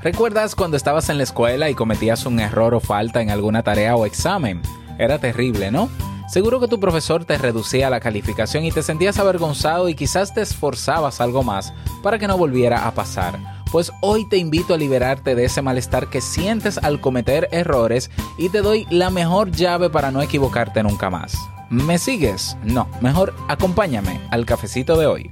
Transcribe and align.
¿Recuerdas 0.00 0.54
cuando 0.54 0.76
estabas 0.76 1.08
en 1.08 1.16
la 1.16 1.24
escuela 1.24 1.68
y 1.70 1.74
cometías 1.74 2.24
un 2.24 2.38
error 2.38 2.72
o 2.72 2.80
falta 2.80 3.20
en 3.20 3.30
alguna 3.30 3.64
tarea 3.64 3.96
o 3.96 4.06
examen? 4.06 4.62
Era 4.96 5.18
terrible, 5.18 5.72
¿no? 5.72 5.88
Seguro 6.28 6.60
que 6.60 6.68
tu 6.68 6.78
profesor 6.78 7.24
te 7.24 7.36
reducía 7.36 7.90
la 7.90 7.98
calificación 7.98 8.64
y 8.64 8.70
te 8.70 8.84
sentías 8.84 9.18
avergonzado 9.18 9.88
y 9.88 9.96
quizás 9.96 10.32
te 10.34 10.42
esforzabas 10.42 11.20
algo 11.20 11.42
más 11.42 11.72
para 12.02 12.18
que 12.18 12.28
no 12.28 12.38
volviera 12.38 12.86
a 12.86 12.92
pasar. 12.92 13.40
Pues 13.72 13.90
hoy 14.00 14.28
te 14.28 14.36
invito 14.36 14.72
a 14.72 14.78
liberarte 14.78 15.34
de 15.34 15.46
ese 15.46 15.62
malestar 15.62 16.08
que 16.08 16.20
sientes 16.20 16.78
al 16.78 17.00
cometer 17.00 17.48
errores 17.50 18.10
y 18.38 18.50
te 18.50 18.62
doy 18.62 18.86
la 18.90 19.10
mejor 19.10 19.50
llave 19.50 19.90
para 19.90 20.12
no 20.12 20.22
equivocarte 20.22 20.82
nunca 20.82 21.10
más. 21.10 21.34
¿Me 21.70 21.98
sigues? 21.98 22.56
No, 22.62 22.88
mejor 23.00 23.34
acompáñame 23.48 24.20
al 24.30 24.46
cafecito 24.46 24.96
de 24.96 25.06
hoy. 25.06 25.30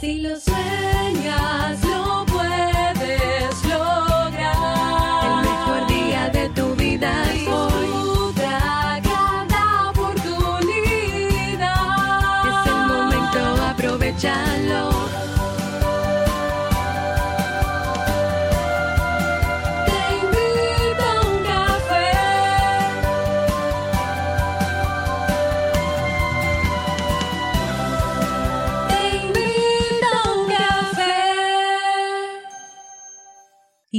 Si 0.00 0.20
lo 0.22 0.30
sueñas, 0.40 1.78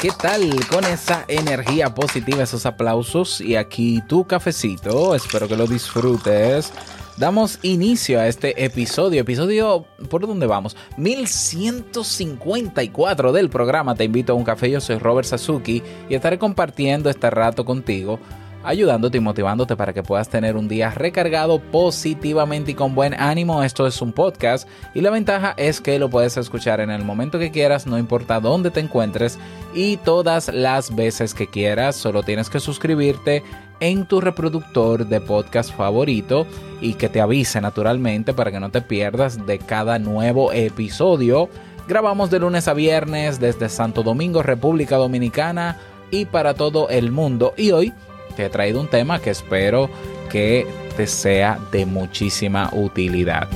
¿Qué 0.00 0.10
tal? 0.10 0.66
Con 0.66 0.84
esa 0.84 1.24
energía 1.28 1.94
positiva, 1.94 2.42
esos 2.42 2.66
aplausos 2.66 3.40
y 3.40 3.54
aquí 3.56 4.02
tu 4.06 4.26
cafecito, 4.26 5.14
espero 5.14 5.48
que 5.48 5.56
lo 5.56 5.66
disfrutes. 5.66 6.70
Damos 7.16 7.58
inicio 7.62 8.20
a 8.20 8.26
este 8.26 8.62
episodio, 8.62 9.22
episodio, 9.22 9.86
¿por 10.10 10.26
dónde 10.26 10.46
vamos? 10.46 10.76
1154 10.98 13.32
del 13.32 13.48
programa 13.48 13.94
Te 13.94 14.04
invito 14.04 14.34
a 14.34 14.36
un 14.36 14.44
café, 14.44 14.70
yo 14.70 14.82
soy 14.82 14.98
Robert 14.98 15.26
Sasuki 15.26 15.82
y 16.10 16.14
estaré 16.14 16.38
compartiendo 16.38 17.08
este 17.08 17.30
rato 17.30 17.64
contigo 17.64 18.20
ayudándote 18.66 19.18
y 19.18 19.20
motivándote 19.20 19.76
para 19.76 19.92
que 19.92 20.02
puedas 20.02 20.28
tener 20.28 20.56
un 20.56 20.68
día 20.68 20.90
recargado 20.90 21.60
positivamente 21.60 22.72
y 22.72 22.74
con 22.74 22.94
buen 22.94 23.14
ánimo. 23.14 23.62
Esto 23.62 23.86
es 23.86 24.02
un 24.02 24.12
podcast 24.12 24.68
y 24.92 25.00
la 25.00 25.10
ventaja 25.10 25.54
es 25.56 25.80
que 25.80 25.98
lo 25.98 26.10
puedes 26.10 26.36
escuchar 26.36 26.80
en 26.80 26.90
el 26.90 27.04
momento 27.04 27.38
que 27.38 27.52
quieras, 27.52 27.86
no 27.86 27.96
importa 27.96 28.40
dónde 28.40 28.70
te 28.70 28.80
encuentres 28.80 29.38
y 29.72 29.96
todas 29.98 30.52
las 30.52 30.94
veces 30.94 31.32
que 31.32 31.46
quieras. 31.46 31.94
Solo 31.94 32.24
tienes 32.24 32.50
que 32.50 32.60
suscribirte 32.60 33.44
en 33.78 34.06
tu 34.06 34.20
reproductor 34.20 35.06
de 35.06 35.20
podcast 35.20 35.72
favorito 35.72 36.46
y 36.80 36.94
que 36.94 37.08
te 37.08 37.20
avise 37.20 37.60
naturalmente 37.60 38.34
para 38.34 38.50
que 38.50 38.60
no 38.60 38.70
te 38.70 38.82
pierdas 38.82 39.46
de 39.46 39.58
cada 39.58 39.98
nuevo 39.98 40.52
episodio. 40.52 41.48
Grabamos 41.86 42.30
de 42.30 42.40
lunes 42.40 42.66
a 42.66 42.74
viernes 42.74 43.38
desde 43.38 43.68
Santo 43.68 44.02
Domingo, 44.02 44.42
República 44.42 44.96
Dominicana 44.96 45.78
y 46.10 46.24
para 46.24 46.54
todo 46.54 46.88
el 46.88 47.12
mundo. 47.12 47.54
Y 47.56 47.70
hoy 47.70 47.92
te 48.36 48.44
he 48.44 48.50
traído 48.50 48.80
un 48.80 48.88
tema 48.88 49.20
que 49.20 49.30
espero 49.30 49.90
que 50.30 50.66
te 50.96 51.06
sea 51.06 51.58
de 51.72 51.86
muchísima 51.86 52.70
utilidad. 52.72 53.48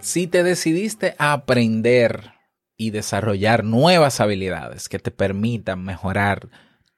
Si 0.00 0.26
te 0.26 0.42
decidiste 0.42 1.16
a 1.18 1.32
aprender 1.32 2.34
y 2.76 2.90
desarrollar 2.90 3.64
nuevas 3.64 4.20
habilidades 4.20 4.88
que 4.88 4.98
te 4.98 5.10
permitan 5.10 5.82
mejorar 5.82 6.48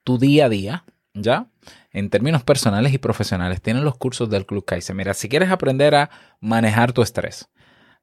tu 0.04 0.18
día 0.18 0.46
a 0.46 0.48
día, 0.48 0.84
¿ya? 1.16 1.48
En 1.90 2.10
términos 2.10 2.44
personales 2.44 2.92
y 2.92 2.98
profesionales, 2.98 3.60
tienen 3.60 3.84
los 3.84 3.96
cursos 3.96 4.30
del 4.30 4.46
Club 4.46 4.64
Kaizen. 4.64 4.96
Mira, 4.96 5.14
si 5.14 5.28
quieres 5.28 5.50
aprender 5.50 5.94
a 5.94 6.10
manejar 6.40 6.92
tu 6.92 7.02
estrés, 7.02 7.48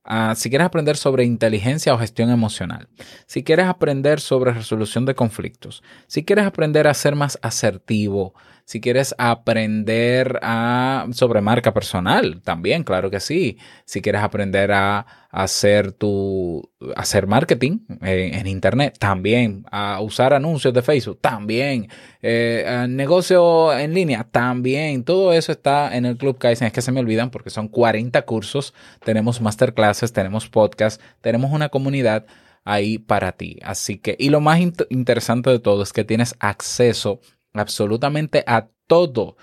ah, 0.03 0.33
si 0.35 0.49
quieres 0.49 0.65
aprender 0.65 0.97
sobre 0.97 1.23
inteligencia 1.23 1.93
o 1.93 1.99
gestión 1.99 2.29
emocional, 2.29 2.89
si 3.27 3.43
quieres 3.43 3.67
aprender 3.67 4.19
sobre 4.19 4.51
resolución 4.51 5.05
de 5.05 5.15
conflictos, 5.15 5.83
si 6.07 6.25
quieres 6.25 6.45
aprender 6.45 6.87
a 6.87 6.93
ser 6.93 7.15
más 7.15 7.39
asertivo, 7.41 8.33
si 8.65 8.79
quieres 8.81 9.13
aprender 9.17 10.39
a, 10.41 11.07
sobre 11.11 11.41
marca 11.41 11.73
personal, 11.73 12.41
también, 12.43 12.83
claro 12.83 13.09
que 13.11 13.19
sí. 13.19 13.57
Si 13.85 14.01
quieres 14.01 14.21
aprender 14.21 14.71
a, 14.71 15.05
hacer 15.33 15.93
tu, 15.93 16.69
hacer 16.95 17.25
marketing 17.25 17.79
en, 18.01 18.35
en 18.35 18.47
internet, 18.47 18.97
también. 18.99 19.65
A 19.71 19.99
usar 19.99 20.33
anuncios 20.33 20.73
de 20.75 20.83
Facebook, 20.83 21.19
también. 21.21 21.87
Eh, 22.21 22.85
negocio 22.87 23.75
en 23.77 23.95
línea, 23.95 24.25
también. 24.29 25.03
Todo 25.03 25.33
eso 25.33 25.51
está 25.51 25.95
en 25.97 26.05
el 26.05 26.17
Club 26.17 26.37
Kaizen. 26.37 26.67
Es 26.67 26.73
que 26.73 26.83
se 26.83 26.91
me 26.91 26.99
olvidan 26.99 27.31
porque 27.31 27.49
son 27.49 27.67
40 27.67 28.21
cursos. 28.23 28.75
Tenemos 29.03 29.41
masterclasses, 29.41 30.13
tenemos 30.13 30.47
podcasts, 30.49 31.03
tenemos 31.21 31.51
una 31.51 31.69
comunidad 31.69 32.25
ahí 32.63 32.99
para 32.99 33.31
ti. 33.31 33.57
Así 33.63 33.97
que, 33.97 34.15
y 34.19 34.29
lo 34.29 34.39
más 34.39 34.59
int- 34.59 34.85
interesante 34.91 35.49
de 35.49 35.59
todo 35.59 35.81
es 35.81 35.93
que 35.93 36.03
tienes 36.03 36.35
acceso 36.39 37.19
absolutamente 37.53 38.43
a 38.47 38.67
todo 38.87 39.37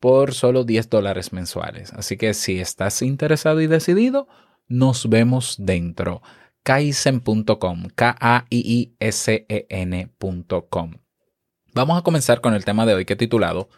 por 0.00 0.32
solo 0.34 0.64
10 0.64 0.88
dólares 0.88 1.32
mensuales. 1.32 1.92
Así 1.92 2.16
que 2.16 2.34
si 2.34 2.58
estás 2.58 3.02
interesado 3.02 3.60
y 3.60 3.66
decidido, 3.66 4.26
nos 4.68 5.08
vemos 5.08 5.56
dentro. 5.58 6.22
Kaizen.com, 6.62 7.88
K-A-I-I-S-E-N.com. 7.94 9.00
Vamos 11.72 11.98
a 11.98 12.02
comenzar 12.02 12.40
con 12.40 12.54
el 12.54 12.64
tema 12.64 12.86
de 12.86 12.94
hoy 12.94 13.04
que 13.04 13.12
he 13.12 13.16
titulado 13.16 13.68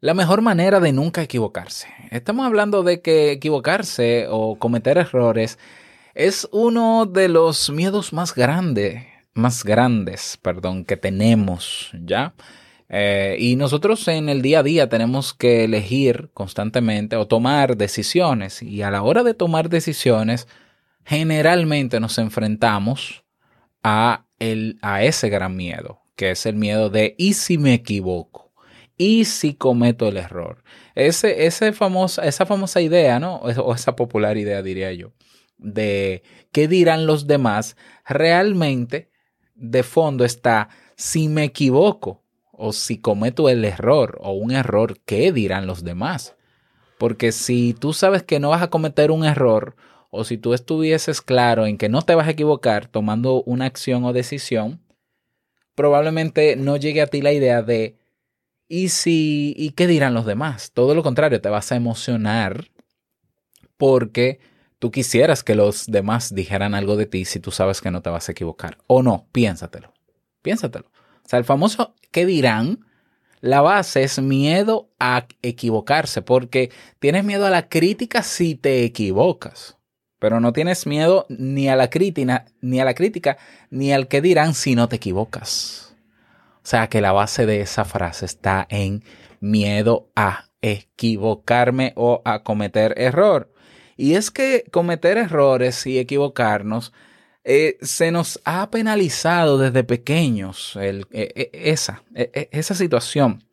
La 0.00 0.14
mejor 0.14 0.42
manera 0.42 0.80
de 0.80 0.92
nunca 0.92 1.22
equivocarse. 1.22 1.88
Estamos 2.10 2.46
hablando 2.46 2.82
de 2.82 3.00
que 3.00 3.32
equivocarse 3.32 4.26
o 4.30 4.58
cometer 4.58 4.98
errores 4.98 5.58
es 6.14 6.48
uno 6.52 7.06
de 7.06 7.28
los 7.28 7.70
miedos 7.70 8.12
más 8.12 8.34
grandes, 8.34 9.04
más 9.34 9.64
grandes, 9.64 10.38
perdón, 10.40 10.84
que 10.84 10.96
tenemos, 10.96 11.90
¿ya? 12.04 12.34
Eh, 12.96 13.34
y 13.40 13.56
nosotros 13.56 14.06
en 14.06 14.28
el 14.28 14.40
día 14.40 14.60
a 14.60 14.62
día 14.62 14.88
tenemos 14.88 15.34
que 15.34 15.64
elegir 15.64 16.30
constantemente 16.32 17.16
o 17.16 17.26
tomar 17.26 17.76
decisiones. 17.76 18.62
Y 18.62 18.82
a 18.82 18.90
la 18.92 19.02
hora 19.02 19.24
de 19.24 19.34
tomar 19.34 19.68
decisiones, 19.68 20.46
generalmente 21.04 21.98
nos 21.98 22.18
enfrentamos 22.18 23.24
a, 23.82 24.26
el, 24.38 24.78
a 24.80 25.02
ese 25.02 25.28
gran 25.28 25.56
miedo, 25.56 26.02
que 26.14 26.30
es 26.30 26.46
el 26.46 26.54
miedo 26.54 26.88
de 26.88 27.16
¿y 27.18 27.34
si 27.34 27.58
me 27.58 27.74
equivoco? 27.74 28.52
¿Y 28.96 29.24
si 29.24 29.54
cometo 29.54 30.06
el 30.06 30.16
error? 30.16 30.62
Ese, 30.94 31.46
ese 31.46 31.72
famosa, 31.72 32.24
esa 32.24 32.46
famosa 32.46 32.80
idea, 32.80 33.18
¿no? 33.18 33.38
O 33.38 33.74
esa 33.74 33.96
popular 33.96 34.38
idea, 34.38 34.62
diría 34.62 34.92
yo, 34.92 35.12
de 35.58 36.22
qué 36.52 36.68
dirán 36.68 37.06
los 37.06 37.26
demás, 37.26 37.76
realmente 38.06 39.10
de 39.56 39.82
fondo 39.82 40.24
está 40.24 40.68
si 40.94 41.26
me 41.26 41.42
equivoco 41.42 42.23
o 42.58 42.72
si 42.72 42.98
cometo 42.98 43.48
el 43.48 43.64
error 43.64 44.18
o 44.20 44.32
un 44.32 44.50
error, 44.52 44.98
¿qué 45.04 45.32
dirán 45.32 45.66
los 45.66 45.84
demás? 45.84 46.34
Porque 46.98 47.32
si 47.32 47.74
tú 47.74 47.92
sabes 47.92 48.22
que 48.22 48.40
no 48.40 48.50
vas 48.50 48.62
a 48.62 48.70
cometer 48.70 49.10
un 49.10 49.24
error 49.24 49.76
o 50.10 50.24
si 50.24 50.38
tú 50.38 50.54
estuvieses 50.54 51.20
claro 51.20 51.66
en 51.66 51.76
que 51.76 51.88
no 51.88 52.02
te 52.02 52.14
vas 52.14 52.28
a 52.28 52.30
equivocar 52.30 52.86
tomando 52.86 53.42
una 53.42 53.66
acción 53.66 54.04
o 54.04 54.12
decisión, 54.12 54.80
probablemente 55.74 56.56
no 56.56 56.76
llegue 56.76 57.02
a 57.02 57.08
ti 57.08 57.20
la 57.20 57.32
idea 57.32 57.62
de 57.62 57.96
¿y 58.68 58.90
si 58.90 59.54
y 59.56 59.70
qué 59.70 59.86
dirán 59.86 60.14
los 60.14 60.26
demás? 60.26 60.70
Todo 60.72 60.94
lo 60.94 61.02
contrario, 61.02 61.40
te 61.40 61.48
vas 61.48 61.72
a 61.72 61.76
emocionar 61.76 62.70
porque 63.76 64.38
tú 64.78 64.90
quisieras 64.90 65.42
que 65.42 65.54
los 65.54 65.86
demás 65.86 66.34
dijeran 66.34 66.74
algo 66.74 66.96
de 66.96 67.06
ti 67.06 67.24
si 67.24 67.40
tú 67.40 67.50
sabes 67.50 67.80
que 67.80 67.90
no 67.90 68.02
te 68.02 68.10
vas 68.10 68.28
a 68.28 68.32
equivocar. 68.32 68.78
O 68.86 69.02
no, 69.02 69.26
piénsatelo. 69.32 69.92
Piénsatelo. 70.42 70.93
O 71.24 71.28
sea, 71.28 71.38
el 71.38 71.44
famoso 71.44 71.94
¿qué 72.10 72.26
dirán? 72.26 72.84
la 73.44 73.60
base 73.60 74.04
es 74.04 74.22
miedo 74.22 74.88
a 74.98 75.26
equivocarse, 75.42 76.22
porque 76.22 76.70
tienes 76.98 77.24
miedo 77.24 77.44
a 77.44 77.50
la 77.50 77.68
crítica 77.68 78.22
si 78.22 78.54
te 78.54 78.84
equivocas, 78.84 79.76
pero 80.18 80.40
no 80.40 80.54
tienes 80.54 80.86
miedo 80.86 81.26
ni 81.28 81.68
a 81.68 81.76
la 81.76 81.90
crítica, 81.90 82.46
ni 82.62 82.80
a 82.80 82.86
la 82.86 82.94
crítica, 82.94 83.36
ni 83.68 83.92
al 83.92 84.08
que 84.08 84.22
dirán 84.22 84.54
si 84.54 84.74
no 84.74 84.88
te 84.88 84.96
equivocas. 84.96 85.94
O 86.56 86.66
sea 86.66 86.88
que 86.88 87.02
la 87.02 87.12
base 87.12 87.44
de 87.44 87.60
esa 87.60 87.84
frase 87.84 88.24
está 88.24 88.66
en 88.70 89.04
miedo 89.40 90.08
a 90.16 90.46
equivocarme 90.62 91.92
o 91.96 92.22
a 92.24 92.44
cometer 92.44 92.94
error. 92.96 93.52
Y 93.98 94.14
es 94.14 94.30
que 94.30 94.64
cometer 94.70 95.18
errores 95.18 95.86
y 95.86 95.98
equivocarnos 95.98 96.94
eh, 97.46 97.76
se 97.82 98.10
nos 98.10 98.40
ha 98.46 98.70
penalizado 98.70 99.58
desde 99.58 99.84
pequeños 99.84 100.76
eh, 100.80 101.02
eh, 101.12 101.50
esa, 101.52 102.02
esa 102.14 102.74
situación 102.74 103.44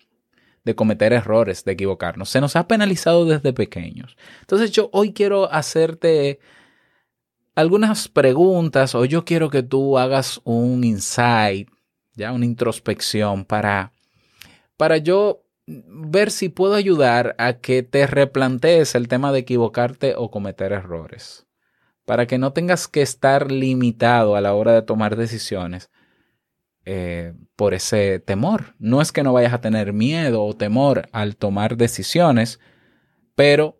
de 0.63 0.75
cometer 0.75 1.11
errores, 1.11 1.65
de 1.65 1.73
equivocarnos. 1.73 2.29
Se 2.29 2.39
nos 2.39 2.55
ha 2.55 2.67
penalizado 2.67 3.25
desde 3.25 3.51
pequeños. 3.51 4.15
Entonces 4.39 4.71
yo 4.71 4.89
hoy 4.93 5.11
quiero 5.11 5.51
hacerte 5.51 6.39
algunas 7.53 8.07
preguntas 8.07 8.95
o 8.95 9.03
yo 9.03 9.25
quiero 9.25 9.49
que 9.49 9.61
tú 9.61 9.97
hagas 9.97 10.39
un 10.45 10.85
insight, 10.85 11.67
ya 12.13 12.31
una 12.31 12.45
introspección 12.45 13.43
para, 13.43 13.91
para 14.77 14.97
yo 14.97 15.43
ver 15.67 16.31
si 16.31 16.47
puedo 16.47 16.75
ayudar 16.75 17.35
a 17.37 17.53
que 17.53 17.83
te 17.83 18.07
replantees 18.07 18.95
el 18.95 19.09
tema 19.09 19.33
de 19.33 19.39
equivocarte 19.39 20.13
o 20.15 20.31
cometer 20.31 20.71
errores 20.71 21.45
para 22.11 22.27
que 22.27 22.37
no 22.37 22.51
tengas 22.51 22.89
que 22.89 23.01
estar 23.01 23.53
limitado 23.53 24.35
a 24.35 24.41
la 24.41 24.53
hora 24.53 24.73
de 24.73 24.81
tomar 24.81 25.15
decisiones 25.15 25.89
eh, 26.83 27.33
por 27.55 27.73
ese 27.73 28.19
temor. 28.19 28.75
No 28.79 28.99
es 28.99 29.13
que 29.13 29.23
no 29.23 29.31
vayas 29.31 29.53
a 29.53 29.61
tener 29.61 29.93
miedo 29.93 30.43
o 30.43 30.53
temor 30.53 31.07
al 31.13 31.37
tomar 31.37 31.77
decisiones, 31.77 32.59
pero 33.33 33.79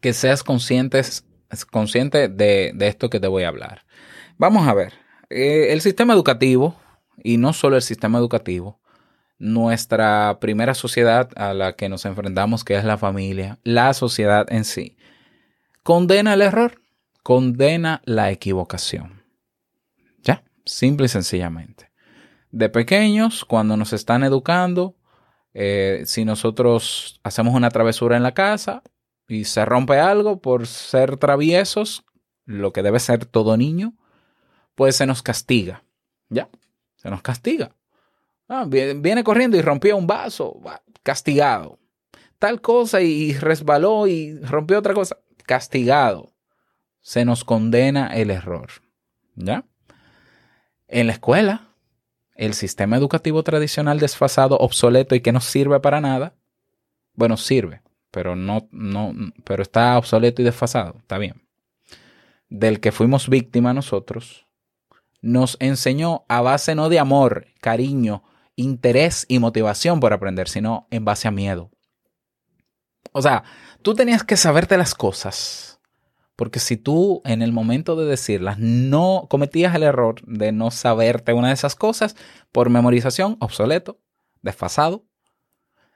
que 0.00 0.14
seas 0.14 0.42
consciente 0.42 1.02
de, 2.30 2.72
de 2.74 2.88
esto 2.88 3.10
que 3.10 3.20
te 3.20 3.28
voy 3.28 3.42
a 3.42 3.48
hablar. 3.48 3.84
Vamos 4.38 4.66
a 4.66 4.72
ver, 4.72 4.94
eh, 5.28 5.74
el 5.74 5.82
sistema 5.82 6.14
educativo, 6.14 6.80
y 7.22 7.36
no 7.36 7.52
solo 7.52 7.76
el 7.76 7.82
sistema 7.82 8.16
educativo, 8.16 8.80
nuestra 9.38 10.38
primera 10.40 10.72
sociedad 10.72 11.28
a 11.36 11.52
la 11.52 11.74
que 11.74 11.90
nos 11.90 12.06
enfrentamos, 12.06 12.64
que 12.64 12.76
es 12.76 12.84
la 12.84 12.96
familia, 12.96 13.58
la 13.62 13.92
sociedad 13.92 14.46
en 14.50 14.64
sí, 14.64 14.96
condena 15.82 16.32
el 16.32 16.40
error 16.40 16.81
condena 17.22 18.02
la 18.04 18.30
equivocación. 18.30 19.22
Ya, 20.22 20.44
simple 20.64 21.06
y 21.06 21.08
sencillamente. 21.08 21.90
De 22.50 22.68
pequeños, 22.68 23.44
cuando 23.44 23.76
nos 23.76 23.92
están 23.92 24.24
educando, 24.24 24.96
eh, 25.54 26.02
si 26.06 26.24
nosotros 26.24 27.20
hacemos 27.22 27.54
una 27.54 27.70
travesura 27.70 28.16
en 28.16 28.22
la 28.22 28.34
casa 28.34 28.82
y 29.28 29.44
se 29.44 29.64
rompe 29.64 29.98
algo 29.98 30.40
por 30.40 30.66
ser 30.66 31.16
traviesos, 31.16 32.04
lo 32.44 32.72
que 32.72 32.82
debe 32.82 32.98
ser 32.98 33.24
todo 33.24 33.56
niño, 33.56 33.94
pues 34.74 34.96
se 34.96 35.06
nos 35.06 35.22
castiga. 35.22 35.84
Ya, 36.28 36.48
se 36.96 37.08
nos 37.10 37.22
castiga. 37.22 37.74
Ah, 38.48 38.66
viene, 38.66 39.24
corriendo 39.24 39.56
y 39.56 39.62
rompió 39.62 39.96
un 39.96 40.06
vaso, 40.06 40.60
va, 40.60 40.82
castigado. 41.02 41.78
Tal 42.38 42.60
cosa 42.60 43.00
y 43.00 43.32
resbaló 43.34 44.06
y 44.08 44.38
rompió 44.40 44.78
otra 44.78 44.94
cosa, 44.94 45.16
castigado 45.46 46.31
se 47.02 47.24
nos 47.24 47.44
condena 47.44 48.06
el 48.06 48.30
error. 48.30 48.70
¿Ya? 49.34 49.64
En 50.88 51.06
la 51.06 51.12
escuela, 51.12 51.68
el 52.34 52.54
sistema 52.54 52.96
educativo 52.96 53.42
tradicional 53.42 53.98
desfasado, 53.98 54.56
obsoleto 54.58 55.14
y 55.14 55.20
que 55.20 55.32
no 55.32 55.40
sirve 55.40 55.80
para 55.80 56.00
nada, 56.00 56.34
bueno, 57.14 57.36
sirve, 57.36 57.82
pero 58.10 58.36
no, 58.36 58.68
no, 58.70 59.14
pero 59.44 59.62
está 59.62 59.98
obsoleto 59.98 60.42
y 60.42 60.44
desfasado, 60.44 60.96
está 60.98 61.18
bien. 61.18 61.46
Del 62.48 62.80
que 62.80 62.92
fuimos 62.92 63.28
víctima 63.28 63.74
nosotros, 63.74 64.46
nos 65.20 65.56
enseñó 65.60 66.24
a 66.28 66.40
base 66.40 66.74
no 66.74 66.88
de 66.88 66.98
amor, 66.98 67.46
cariño, 67.60 68.24
interés 68.56 69.24
y 69.28 69.38
motivación 69.38 70.00
por 70.00 70.12
aprender, 70.12 70.48
sino 70.48 70.86
en 70.90 71.04
base 71.04 71.28
a 71.28 71.30
miedo. 71.30 71.70
O 73.12 73.22
sea, 73.22 73.44
tú 73.82 73.94
tenías 73.94 74.24
que 74.24 74.36
saberte 74.36 74.76
las 74.76 74.94
cosas 74.94 75.71
porque 76.42 76.58
si 76.58 76.76
tú 76.76 77.22
en 77.24 77.40
el 77.40 77.52
momento 77.52 77.94
de 77.94 78.04
decirlas 78.04 78.58
no 78.58 79.28
cometías 79.30 79.76
el 79.76 79.84
error 79.84 80.16
de 80.26 80.50
no 80.50 80.72
saberte 80.72 81.32
una 81.32 81.46
de 81.46 81.54
esas 81.54 81.76
cosas 81.76 82.16
por 82.50 82.68
memorización, 82.68 83.36
obsoleto, 83.38 84.00
desfasado, 84.40 85.04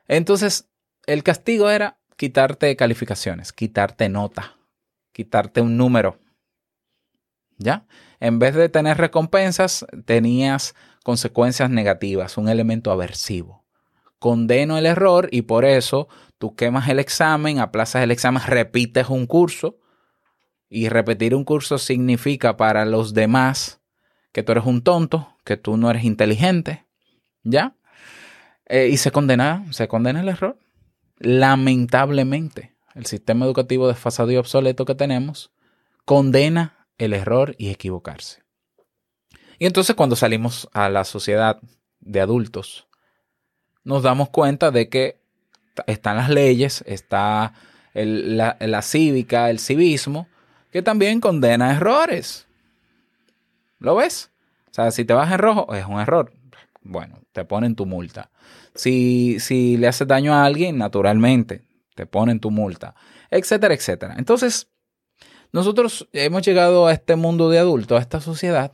entonces 0.07 0.69
el 1.07 1.25
castigo 1.25 1.69
era 1.69 1.99
quitarte 2.17 2.77
calificaciones, 2.77 3.53
quitarte 3.53 4.09
nota, 4.09 4.57
quitarte 5.11 5.63
un 5.63 5.77
número. 5.77 6.21
¿Ya? 7.59 7.89
En 8.21 8.39
vez 8.39 8.55
de 8.55 8.69
tener 8.69 8.99
recompensas, 8.99 9.85
tenías 10.05 10.77
consecuencias 11.03 11.71
negativas, 11.71 12.39
un 12.39 12.49
elemento 12.49 12.93
aversivo. 12.93 13.65
Condeno 14.21 14.79
el 14.79 14.87
error 14.87 15.29
y 15.33 15.43
por 15.43 15.65
eso 15.65 16.07
tú 16.39 16.55
quemas 16.55 16.89
el 16.89 17.01
examen, 17.01 17.59
aplazas 17.59 18.05
el 18.05 18.13
examen, 18.13 18.45
repites 18.47 19.09
un 19.09 19.27
curso 19.27 19.81
y 20.69 20.89
repetir 20.89 21.35
un 21.35 21.45
curso 21.45 21.79
significa 21.79 22.57
para 22.57 22.85
los 22.85 23.15
demás 23.15 23.81
que 24.33 24.43
tú 24.43 24.53
eres 24.53 24.65
un 24.65 24.83
tonto, 24.83 25.35
que 25.45 25.57
tú 25.57 25.77
no 25.77 25.91
eres 25.91 26.05
inteligente, 26.05 26.87
¿ya? 27.43 27.77
Eh, 28.67 28.89
y 28.91 28.97
se 28.97 29.11
condena, 29.11 29.65
se 29.71 29.89
condena 29.89 30.21
el 30.21 30.29
error. 30.29 30.59
Lamentablemente, 31.19 32.75
el 32.95 33.07
sistema 33.07 33.47
educativo 33.47 33.89
desfasado 33.89 34.31
y 34.31 34.37
obsoleto 34.37 34.85
que 34.85 34.95
tenemos 34.95 35.53
condena 36.05 36.87
el 36.99 37.13
error 37.13 37.55
y 37.59 37.71
equivocarse. 37.71 38.43
Y 39.59 39.67
entonces 39.67 39.97
cuando 39.97 40.17
salimos 40.17 40.69
a 40.73 40.89
la 40.89 41.05
sociedad 41.05 41.61
de 42.01 42.21
adultos, 42.21 42.89
nos 43.85 44.03
damos 44.03 44.29
cuenta 44.31 44.71
de 44.71 44.89
que 44.89 45.21
están 45.87 46.17
las 46.17 46.29
leyes, 46.29 46.83
está 46.87 47.55
la 47.95 48.83
cívica, 48.83 49.49
el 49.49 49.59
civismo, 49.59 50.29
que 50.71 50.83
también 50.83 51.21
condena 51.21 51.73
errores. 51.73 52.47
¿Lo 53.79 53.97
ves? 53.97 54.31
O 54.71 54.75
sea, 54.75 54.91
si 54.91 55.05
te 55.05 55.15
vas 55.15 55.31
en 55.33 55.39
rojo, 55.39 55.75
es 55.75 55.87
un 55.87 56.01
error. 56.01 56.33
Bueno, 56.83 57.21
te 57.33 57.45
ponen 57.45 57.75
tu 57.75 57.87
multa. 57.87 58.31
Si, 58.75 59.41
si 59.41 59.77
le 59.77 59.89
haces 59.89 60.07
daño 60.07 60.35
a 60.35 60.45
alguien, 60.45 60.79
naturalmente, 60.79 61.65
te 61.95 62.07
ponen 62.07 62.41
tu 62.41 62.51
multa, 62.51 62.95
etcétera, 63.31 63.75
etcétera. 63.75 64.15
Entonces, 64.19 64.69
nosotros 65.53 66.09
hemos 66.13 66.43
llegado 66.43 66.87
a 66.87 66.93
este 66.93 67.17
mundo 67.17 67.49
de 67.49 67.59
adultos, 67.59 67.99
a 67.99 68.03
esta 68.03 68.21
sociedad, 68.21 68.73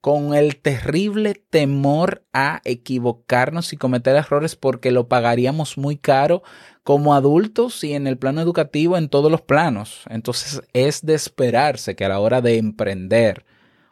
con 0.00 0.34
el 0.34 0.56
terrible 0.56 1.34
temor 1.34 2.24
a 2.32 2.62
equivocarnos 2.64 3.72
y 3.72 3.76
cometer 3.76 4.16
errores 4.16 4.56
porque 4.56 4.90
lo 4.90 5.08
pagaríamos 5.08 5.76
muy 5.76 5.96
caro 5.96 6.42
como 6.82 7.14
adultos 7.14 7.84
y 7.84 7.92
en 7.92 8.06
el 8.06 8.16
plano 8.16 8.40
educativo 8.40 8.96
en 8.96 9.08
todos 9.08 9.30
los 9.30 9.42
planos. 9.42 10.04
Entonces 10.08 10.62
es 10.72 11.04
de 11.04 11.14
esperarse 11.14 11.96
que 11.96 12.04
a 12.04 12.08
la 12.08 12.20
hora 12.20 12.40
de 12.40 12.56
emprender 12.56 13.44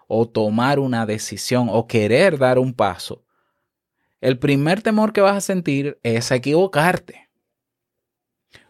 o 0.07 0.27
tomar 0.27 0.79
una 0.79 1.05
decisión 1.05 1.69
o 1.71 1.87
querer 1.87 2.39
dar 2.39 2.59
un 2.59 2.73
paso, 2.73 3.25
el 4.21 4.39
primer 4.39 4.83
temor 4.83 5.13
que 5.13 5.21
vas 5.21 5.37
a 5.37 5.41
sentir 5.41 5.99
es 6.03 6.31
equivocarte. 6.31 7.29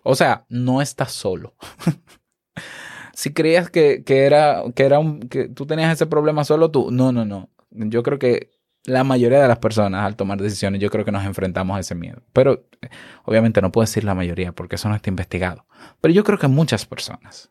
O 0.03 0.15
sea, 0.15 0.45
no 0.49 0.83
estás 0.83 1.13
solo. 1.13 1.55
si 3.19 3.33
creías 3.33 3.69
que, 3.69 4.05
que 4.05 4.27
era, 4.27 4.63
que 4.77 4.85
era 4.85 5.01
un, 5.01 5.19
que 5.19 5.49
tú 5.49 5.67
tenías 5.67 5.93
ese 5.93 6.07
problema 6.07 6.45
solo 6.45 6.71
tú, 6.71 6.93
no, 6.93 7.11
no, 7.11 7.25
no. 7.25 7.51
Yo 7.71 8.05
creo 8.05 8.21
que 8.21 8.53
la 8.85 9.03
mayoría 9.03 9.43
de 9.43 9.49
las 9.49 9.59
personas 9.59 10.05
al 10.05 10.15
tomar 10.15 10.41
decisiones, 10.41 10.81
yo 10.81 10.89
creo 10.89 11.05
que 11.05 11.11
nos 11.11 11.25
enfrentamos 11.25 11.77
a 11.77 11.81
ese 11.81 11.97
miedo. 11.97 12.23
Pero 12.33 12.69
obviamente 13.25 13.61
no 13.61 13.73
puedo 13.73 13.83
decir 13.83 14.05
la 14.05 14.15
mayoría 14.15 14.53
porque 14.53 14.77
eso 14.77 14.89
no 14.89 14.95
está 14.95 15.11
investigado. 15.11 15.67
Pero 16.01 16.15
yo 16.15 16.23
creo 16.23 16.39
que 16.39 16.47
muchas 16.47 16.87
personas. 16.87 17.51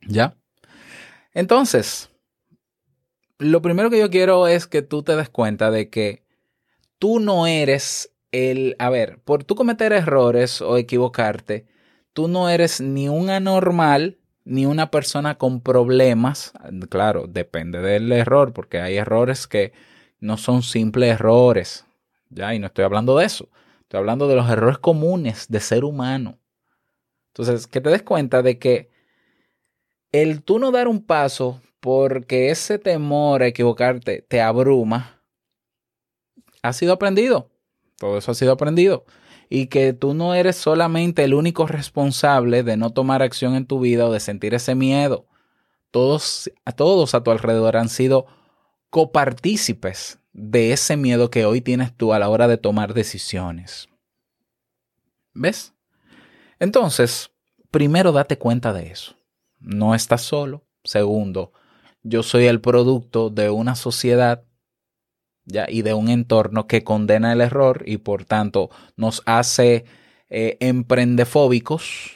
¿Ya? 0.00 0.36
Entonces, 1.34 2.10
lo 3.38 3.62
primero 3.62 3.90
que 3.90 4.00
yo 4.00 4.10
quiero 4.10 4.48
es 4.48 4.66
que 4.66 4.82
tú 4.82 5.04
te 5.04 5.14
des 5.14 5.28
cuenta 5.28 5.70
de 5.70 5.88
que 5.88 6.24
tú 6.98 7.20
no 7.20 7.46
eres 7.46 8.12
el, 8.32 8.74
a 8.80 8.90
ver, 8.90 9.20
por 9.20 9.44
tú 9.44 9.54
cometer 9.54 9.92
errores 9.92 10.60
o 10.62 10.78
equivocarte, 10.78 11.68
tú 12.12 12.26
no 12.26 12.48
eres 12.48 12.80
ni 12.80 13.08
un 13.08 13.30
anormal 13.30 14.17
ni 14.48 14.64
una 14.64 14.90
persona 14.90 15.36
con 15.36 15.60
problemas. 15.60 16.52
Claro, 16.88 17.26
depende 17.28 17.80
del 17.80 18.10
error, 18.10 18.54
porque 18.54 18.80
hay 18.80 18.96
errores 18.96 19.46
que 19.46 19.72
no 20.20 20.38
son 20.38 20.62
simples 20.62 21.14
errores. 21.14 21.84
Ya, 22.30 22.54
y 22.54 22.58
no 22.58 22.66
estoy 22.66 22.84
hablando 22.84 23.18
de 23.18 23.26
eso. 23.26 23.48
Estoy 23.82 23.98
hablando 23.98 24.26
de 24.26 24.36
los 24.36 24.48
errores 24.50 24.78
comunes 24.78 25.48
de 25.48 25.60
ser 25.60 25.84
humano. 25.84 26.38
Entonces, 27.28 27.66
que 27.66 27.82
te 27.82 27.90
des 27.90 28.02
cuenta 28.02 28.42
de 28.42 28.58
que 28.58 28.90
el 30.12 30.42
tú 30.42 30.58
no 30.58 30.70
dar 30.70 30.88
un 30.88 31.04
paso 31.04 31.60
porque 31.80 32.50
ese 32.50 32.78
temor 32.78 33.42
a 33.42 33.46
equivocarte 33.46 34.22
te 34.22 34.40
abruma, 34.40 35.22
ha 36.62 36.72
sido 36.72 36.94
aprendido. 36.94 37.50
Todo 37.98 38.16
eso 38.16 38.30
ha 38.30 38.34
sido 38.34 38.52
aprendido. 38.52 39.04
Y 39.48 39.66
que 39.66 39.92
tú 39.92 40.14
no 40.14 40.34
eres 40.34 40.56
solamente 40.56 41.24
el 41.24 41.34
único 41.34 41.66
responsable 41.66 42.62
de 42.62 42.76
no 42.76 42.90
tomar 42.90 43.22
acción 43.22 43.54
en 43.54 43.66
tu 43.66 43.80
vida 43.80 44.06
o 44.06 44.12
de 44.12 44.20
sentir 44.20 44.54
ese 44.54 44.74
miedo. 44.74 45.26
Todos, 45.90 46.50
a 46.64 46.72
todos 46.72 47.14
a 47.14 47.22
tu 47.22 47.30
alrededor 47.30 47.76
han 47.76 47.88
sido 47.88 48.26
copartícipes 48.90 50.18
de 50.32 50.72
ese 50.72 50.96
miedo 50.96 51.30
que 51.30 51.46
hoy 51.46 51.60
tienes 51.60 51.96
tú 51.96 52.12
a 52.12 52.18
la 52.18 52.28
hora 52.28 52.46
de 52.46 52.58
tomar 52.58 52.94
decisiones. 52.94 53.88
¿Ves? 55.34 55.74
Entonces, 56.58 57.30
primero 57.70 58.12
date 58.12 58.38
cuenta 58.38 58.72
de 58.72 58.88
eso. 58.90 59.16
No 59.60 59.94
estás 59.94 60.22
solo. 60.22 60.64
Segundo, 60.84 61.52
yo 62.02 62.22
soy 62.22 62.46
el 62.46 62.60
producto 62.60 63.30
de 63.30 63.50
una 63.50 63.74
sociedad 63.74 64.44
¿ya? 65.48 65.66
y 65.68 65.82
de 65.82 65.94
un 65.94 66.08
entorno 66.08 66.66
que 66.66 66.84
condena 66.84 67.32
el 67.32 67.40
error 67.40 67.82
y 67.86 67.98
por 67.98 68.24
tanto 68.24 68.70
nos 68.96 69.22
hace 69.26 69.84
eh, 70.30 70.56
emprendefóbicos, 70.60 72.12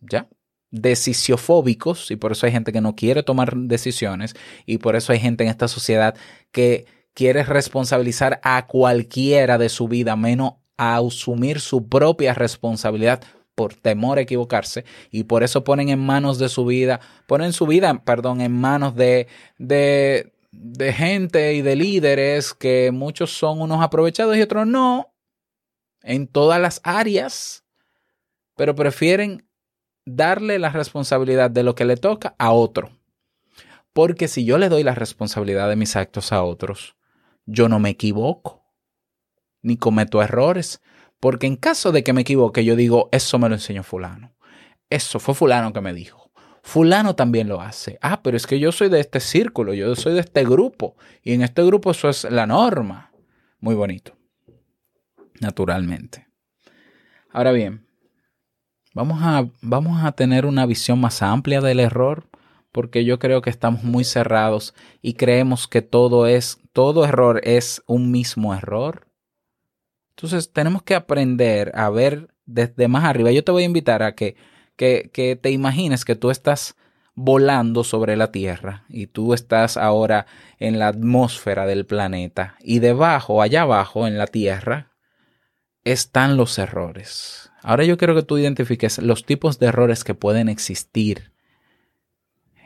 ¿ya? 0.00 0.28
decisiofóbicos 0.70 2.10
y 2.10 2.16
por 2.16 2.32
eso 2.32 2.46
hay 2.46 2.52
gente 2.52 2.72
que 2.72 2.80
no 2.80 2.94
quiere 2.94 3.22
tomar 3.22 3.56
decisiones 3.56 4.34
y 4.66 4.78
por 4.78 4.96
eso 4.96 5.12
hay 5.12 5.20
gente 5.20 5.44
en 5.44 5.50
esta 5.50 5.68
sociedad 5.68 6.14
que 6.50 6.86
quiere 7.14 7.44
responsabilizar 7.44 8.40
a 8.42 8.66
cualquiera 8.66 9.56
de 9.56 9.68
su 9.68 9.88
vida 9.88 10.16
menos 10.16 10.54
a 10.76 10.96
asumir 10.96 11.60
su 11.60 11.88
propia 11.88 12.34
responsabilidad 12.34 13.22
por 13.54 13.74
temor 13.74 14.18
a 14.18 14.22
equivocarse 14.22 14.84
y 15.12 15.24
por 15.24 15.44
eso 15.44 15.62
ponen 15.62 15.88
en 15.88 16.00
manos 16.00 16.38
de 16.38 16.48
su 16.48 16.64
vida, 16.66 17.00
ponen 17.26 17.52
su 17.52 17.66
vida, 17.66 18.02
perdón, 18.04 18.40
en 18.40 18.52
manos 18.52 18.96
de, 18.96 19.28
de, 19.58 20.33
de 20.56 20.92
gente 20.92 21.54
y 21.54 21.62
de 21.62 21.76
líderes 21.76 22.54
que 22.54 22.90
muchos 22.92 23.32
son 23.32 23.60
unos 23.60 23.82
aprovechados 23.82 24.36
y 24.36 24.42
otros 24.42 24.66
no, 24.66 25.14
en 26.02 26.26
todas 26.26 26.60
las 26.60 26.80
áreas, 26.84 27.64
pero 28.56 28.74
prefieren 28.74 29.48
darle 30.04 30.58
la 30.58 30.70
responsabilidad 30.70 31.50
de 31.50 31.62
lo 31.62 31.74
que 31.74 31.84
le 31.84 31.96
toca 31.96 32.34
a 32.38 32.52
otro. 32.52 32.90
Porque 33.92 34.28
si 34.28 34.44
yo 34.44 34.58
le 34.58 34.68
doy 34.68 34.82
la 34.82 34.94
responsabilidad 34.94 35.68
de 35.68 35.76
mis 35.76 35.96
actos 35.96 36.32
a 36.32 36.42
otros, 36.42 36.96
yo 37.46 37.68
no 37.68 37.78
me 37.78 37.90
equivoco, 37.90 38.64
ni 39.62 39.76
cometo 39.76 40.22
errores, 40.22 40.82
porque 41.20 41.46
en 41.46 41.56
caso 41.56 41.92
de 41.92 42.04
que 42.04 42.12
me 42.12 42.22
equivoque, 42.22 42.64
yo 42.64 42.76
digo, 42.76 43.08
eso 43.12 43.38
me 43.38 43.48
lo 43.48 43.54
enseñó 43.54 43.82
fulano. 43.82 44.34
Eso 44.90 45.18
fue 45.18 45.34
fulano 45.34 45.72
que 45.72 45.80
me 45.80 45.94
dijo. 45.94 46.23
Fulano 46.64 47.14
también 47.14 47.46
lo 47.46 47.60
hace. 47.60 47.98
Ah, 48.00 48.22
pero 48.22 48.38
es 48.38 48.46
que 48.46 48.58
yo 48.58 48.72
soy 48.72 48.88
de 48.88 48.98
este 48.98 49.20
círculo, 49.20 49.74
yo 49.74 49.94
soy 49.94 50.14
de 50.14 50.20
este 50.20 50.44
grupo, 50.44 50.96
y 51.22 51.34
en 51.34 51.42
este 51.42 51.62
grupo 51.62 51.90
eso 51.90 52.08
es 52.08 52.24
la 52.24 52.46
norma. 52.46 53.12
Muy 53.60 53.74
bonito. 53.74 54.16
Naturalmente. 55.40 56.26
Ahora 57.30 57.52
bien, 57.52 57.86
vamos 58.94 59.18
a, 59.22 59.46
vamos 59.60 60.02
a 60.02 60.12
tener 60.12 60.46
una 60.46 60.64
visión 60.64 60.98
más 60.98 61.20
amplia 61.20 61.60
del 61.60 61.80
error, 61.80 62.28
porque 62.72 63.04
yo 63.04 63.18
creo 63.18 63.42
que 63.42 63.50
estamos 63.50 63.84
muy 63.84 64.02
cerrados 64.02 64.74
y 65.02 65.14
creemos 65.14 65.68
que 65.68 65.82
todo 65.82 66.26
es, 66.26 66.58
todo 66.72 67.04
error 67.04 67.42
es 67.44 67.82
un 67.86 68.10
mismo 68.10 68.54
error. 68.54 69.06
Entonces 70.16 70.50
tenemos 70.50 70.82
que 70.82 70.94
aprender 70.94 71.72
a 71.74 71.90
ver 71.90 72.34
desde 72.46 72.88
más 72.88 73.04
arriba. 73.04 73.30
Yo 73.32 73.44
te 73.44 73.52
voy 73.52 73.64
a 73.64 73.66
invitar 73.66 74.02
a 74.02 74.14
que, 74.14 74.36
que, 74.76 75.10
que 75.12 75.36
te 75.36 75.50
imagines 75.50 76.04
que 76.04 76.16
tú 76.16 76.30
estás 76.30 76.76
volando 77.14 77.84
sobre 77.84 78.16
la 78.16 78.32
Tierra 78.32 78.84
y 78.88 79.06
tú 79.06 79.34
estás 79.34 79.76
ahora 79.76 80.26
en 80.58 80.78
la 80.78 80.88
atmósfera 80.88 81.66
del 81.66 81.86
planeta 81.86 82.56
y 82.60 82.80
debajo, 82.80 83.40
allá 83.40 83.62
abajo 83.62 84.06
en 84.06 84.18
la 84.18 84.26
Tierra, 84.26 84.90
están 85.84 86.36
los 86.36 86.58
errores. 86.58 87.50
Ahora 87.62 87.84
yo 87.84 87.96
quiero 87.96 88.14
que 88.14 88.22
tú 88.22 88.38
identifiques 88.38 88.98
los 88.98 89.24
tipos 89.24 89.58
de 89.58 89.66
errores 89.66 90.04
que 90.04 90.14
pueden 90.14 90.48
existir 90.48 91.32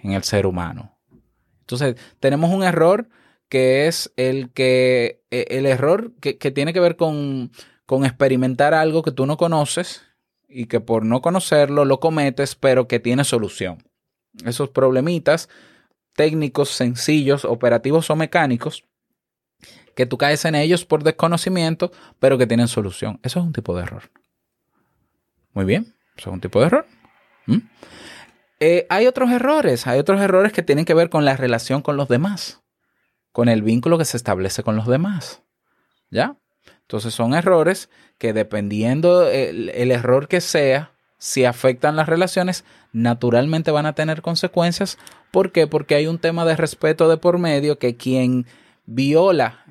en 0.03 0.13
el 0.13 0.23
ser 0.23 0.47
humano. 0.47 0.97
Entonces, 1.61 1.97
tenemos 2.21 2.51
un 2.51 2.63
error 2.63 3.09
que 3.49 3.87
es 3.87 4.13
el 4.17 4.51
que 4.51 5.23
e, 5.31 5.47
el 5.51 5.67
error 5.67 6.13
que, 6.21 6.39
que 6.39 6.51
tiene 6.51 6.73
que 6.73 6.81
ver 6.81 6.97
con, 6.97 7.51
con 7.87 8.05
experimentar 8.05 8.75
algo 8.75 9.03
que 9.03 9.13
tú 9.13 9.27
no 9.27 9.37
conoces 9.37 10.03
y 10.49 10.67
que 10.67 10.81
por 10.81 11.05
no 11.05 11.21
conocerlo 11.21 11.85
lo 11.85 12.01
cometes, 12.01 12.55
pero 12.55 12.89
que 12.89 12.99
tiene 12.99 13.25
solución. 13.25 13.85
Esos 14.45 14.71
problemitas 14.71 15.49
técnicos, 16.17 16.71
sencillos, 16.71 17.45
operativos 17.45 18.11
o 18.11 18.17
mecánicos, 18.17 18.85
que 19.95 20.07
tú 20.07 20.19
caes 20.19 20.45
en 20.45 20.55
ellos 20.55 20.85
por 20.85 21.05
desconocimiento, 21.05 21.93
pero 22.19 22.39
que 22.39 22.47
tienen 22.47 22.67
solución. 22.67 23.21
Eso 23.23 23.41
es 23.41 23.47
un 23.47 23.53
tipo 23.53 23.77
de 23.77 23.83
error. 23.83 24.11
Muy 25.53 25.65
bien, 25.65 25.95
eso 26.17 26.31
es 26.31 26.35
un 26.35 26.41
tipo 26.41 26.61
de 26.61 26.67
error. 26.67 26.87
¿Mm? 27.47 27.59
Eh, 28.61 28.87
hay 28.91 29.07
otros 29.07 29.31
errores, 29.31 29.87
hay 29.87 30.01
otros 30.01 30.21
errores 30.21 30.53
que 30.53 30.63
tienen 30.63 30.85
que 30.85 30.95
ver 30.95 31.11
con 31.11 31.25
la 31.25 31.37
relación 31.37 31.83
con 31.83 31.97
los 31.97 32.09
demás, 32.09 32.63
con 33.31 33.49
el 33.49 33.63
vínculo 33.63 33.99
que 33.99 34.05
se 34.05 34.17
establece 34.17 34.63
con 34.63 34.75
los 34.77 34.87
demás. 34.87 35.43
¿Ya? 36.11 36.37
Entonces 36.89 37.13
son 37.13 37.35
errores 37.35 37.91
que 38.17 38.33
dependiendo 38.33 39.29
el, 39.29 39.91
error 39.91 40.27
que 40.27 40.41
sea, 40.41 40.93
si 41.19 41.45
afectan 41.45 41.97
las 41.97 42.09
relaciones, 42.09 42.65
naturalmente 42.93 43.71
van 43.71 43.85
a 43.85 43.95
tener 43.95 44.23
consecuencias. 44.23 44.97
¿Por 45.31 45.53
qué? 45.53 45.67
Porque 45.67 45.97
hay 45.97 46.07
un 46.07 46.19
tema 46.19 46.47
de 46.47 46.57
respeto 46.57 47.11
de 47.11 47.19
por 47.19 47.37
medio 47.37 47.79
que 47.79 47.99
quien 47.99 48.47
viola 48.87 49.67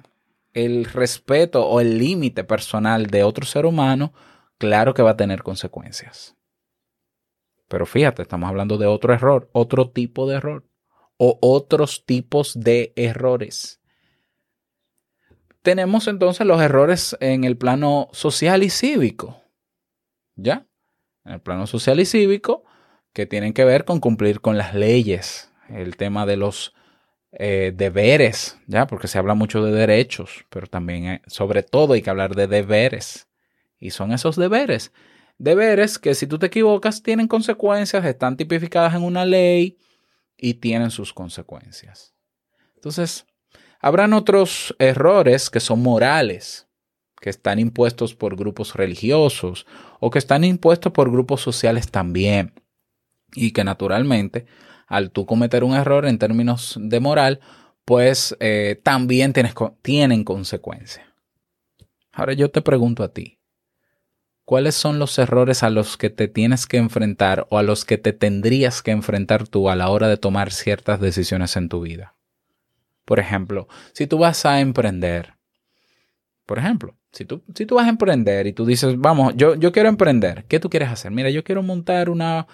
el 0.53 0.85
respeto 0.85 1.65
o 1.65 1.81
el 1.81 1.97
límite 1.97 2.43
personal 2.43 3.07
de 3.07 3.23
otro 3.23 3.47
ser 3.47 3.65
humano, 3.65 4.13
claro 4.59 4.93
que 4.93 5.01
va 5.01 5.11
a 5.11 5.17
tener 5.17 5.41
consecuencias. 5.41 6.35
Pero 7.67 7.87
fíjate, 7.87 8.21
estamos 8.21 8.47
hablando 8.47 8.77
de 8.77 8.85
otro 8.85 9.11
error, 9.11 9.49
otro 9.53 9.89
tipo 9.89 10.29
de 10.29 10.35
error 10.35 10.67
o 11.17 11.39
otros 11.41 12.05
tipos 12.05 12.59
de 12.59 12.93
errores. 12.95 13.81
Tenemos 15.67 16.07
entonces 16.07 16.47
los 16.47 16.61
errores 16.61 17.17
en 17.19 17.43
el 17.43 17.57
plano 17.57 18.07
social 18.13 18.63
y 18.63 18.69
cívico. 18.69 19.41
¿Ya? 20.37 20.65
En 21.25 21.33
el 21.33 21.41
plano 21.41 21.67
social 21.67 21.99
y 21.99 22.05
cívico 22.05 22.63
que 23.11 23.25
tienen 23.25 23.51
que 23.51 23.65
ver 23.65 23.83
con 23.83 23.99
cumplir 23.99 24.39
con 24.39 24.57
las 24.57 24.73
leyes, 24.73 25.51
el 25.67 25.97
tema 25.97 26.25
de 26.25 26.37
los 26.37 26.73
eh, 27.33 27.73
deberes, 27.75 28.57
¿ya? 28.67 28.87
Porque 28.87 29.09
se 29.09 29.17
habla 29.17 29.33
mucho 29.33 29.61
de 29.61 29.73
derechos, 29.73 30.45
pero 30.49 30.67
también, 30.67 31.05
eh, 31.05 31.21
sobre 31.27 31.63
todo, 31.63 31.95
hay 31.95 32.01
que 32.01 32.11
hablar 32.11 32.33
de 32.33 32.47
deberes. 32.47 33.27
Y 33.77 33.89
son 33.89 34.13
esos 34.13 34.37
deberes 34.37 34.93
deberes 35.37 35.99
que 35.99 36.15
si 36.15 36.27
tú 36.27 36.39
te 36.39 36.45
equivocas 36.45 37.03
tienen 37.03 37.27
consecuencias, 37.27 38.05
están 38.05 38.37
tipificadas 38.37 38.95
en 38.95 39.03
una 39.03 39.25
ley 39.25 39.77
y 40.37 40.53
tienen 40.53 40.91
sus 40.91 41.13
consecuencias. 41.13 42.15
Entonces, 42.75 43.25
habrán 43.79 44.13
otros 44.13 44.75
errores 44.79 45.49
que 45.49 45.59
son 45.59 45.81
morales, 45.81 46.67
que 47.19 47.29
están 47.29 47.59
impuestos 47.59 48.15
por 48.15 48.35
grupos 48.35 48.75
religiosos 48.75 49.65
o 49.99 50.09
que 50.09 50.19
están 50.19 50.43
impuestos 50.43 50.91
por 50.91 51.11
grupos 51.11 51.41
sociales 51.41 51.89
también. 51.89 52.53
Y 53.33 53.51
que 53.51 53.63
naturalmente, 53.63 54.45
al 54.87 55.11
tú 55.11 55.25
cometer 55.25 55.63
un 55.63 55.75
error 55.75 56.05
en 56.05 56.17
términos 56.17 56.77
de 56.79 56.99
moral, 56.99 57.39
pues 57.85 58.35
eh, 58.39 58.79
también 58.83 59.33
tienes, 59.33 59.53
tienen 59.81 60.23
consecuencias. 60.23 61.05
Ahora 62.11 62.33
yo 62.33 62.49
te 62.49 62.61
pregunto 62.61 63.03
a 63.03 63.13
ti, 63.13 63.39
¿cuáles 64.43 64.75
son 64.75 64.97
los 64.97 65.17
errores 65.19 65.63
a 65.63 65.69
los 65.69 65.97
que 65.97 66.09
te 66.09 66.27
tienes 66.27 66.65
que 66.65 66.77
enfrentar 66.77 67.47
o 67.49 67.57
a 67.57 67.63
los 67.63 67.85
que 67.85 67.97
te 67.97 68.13
tendrías 68.13 68.81
que 68.81 68.91
enfrentar 68.91 69.47
tú 69.47 69.69
a 69.69 69.75
la 69.75 69.89
hora 69.89 70.07
de 70.07 70.17
tomar 70.17 70.51
ciertas 70.51 70.99
decisiones 70.99 71.55
en 71.57 71.69
tu 71.69 71.81
vida? 71.81 72.16
Por 73.07 73.21
ejemplo, 73.21 73.69
si 73.93 74.05
tú 74.05 74.17
vas 74.17 74.45
a 74.45 74.59
emprender, 74.59 75.35
por 76.45 76.59
ejemplo, 76.59 76.97
si 77.13 77.23
tú, 77.23 77.41
si 77.55 77.65
tú 77.65 77.75
vas 77.75 77.85
a 77.85 77.89
emprender 77.89 78.47
y 78.47 78.51
tú 78.51 78.65
dices, 78.65 78.97
vamos, 78.97 79.33
yo, 79.37 79.55
yo 79.55 79.71
quiero 79.71 79.87
emprender, 79.87 80.43
¿qué 80.49 80.59
tú 80.59 80.69
quieres 80.69 80.89
hacer? 80.89 81.09
Mira, 81.11 81.29
yo 81.29 81.45
quiero 81.45 81.63
montar 81.63 82.09
una, 82.09 82.47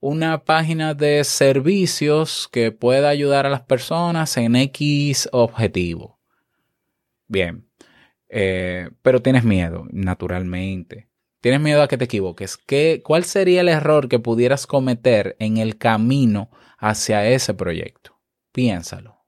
una 0.00 0.42
página 0.42 0.94
de 0.94 1.22
servicios 1.22 2.48
que 2.50 2.72
pueda 2.72 3.08
ayudar 3.08 3.46
a 3.46 3.50
las 3.50 3.60
personas 3.60 4.36
en 4.36 4.56
X 4.56 5.28
objetivo. 5.30 6.18
Bien, 7.28 7.68
eh, 8.28 8.90
pero 9.02 9.22
tienes 9.22 9.44
miedo, 9.44 9.86
naturalmente. 9.92 11.08
Tienes 11.40 11.60
miedo 11.60 11.82
a 11.82 11.88
que 11.88 11.98
te 11.98 12.06
equivoques. 12.06 12.56
¿Qué, 12.56 13.00
¿Cuál 13.04 13.22
sería 13.22 13.60
el 13.60 13.68
error 13.68 14.08
que 14.08 14.18
pudieras 14.18 14.66
cometer 14.66 15.36
en 15.38 15.58
el 15.58 15.78
camino 15.78 16.50
hacia 16.78 17.28
ese 17.28 17.54
proyecto? 17.54 18.18
Piénsalo. 18.50 19.19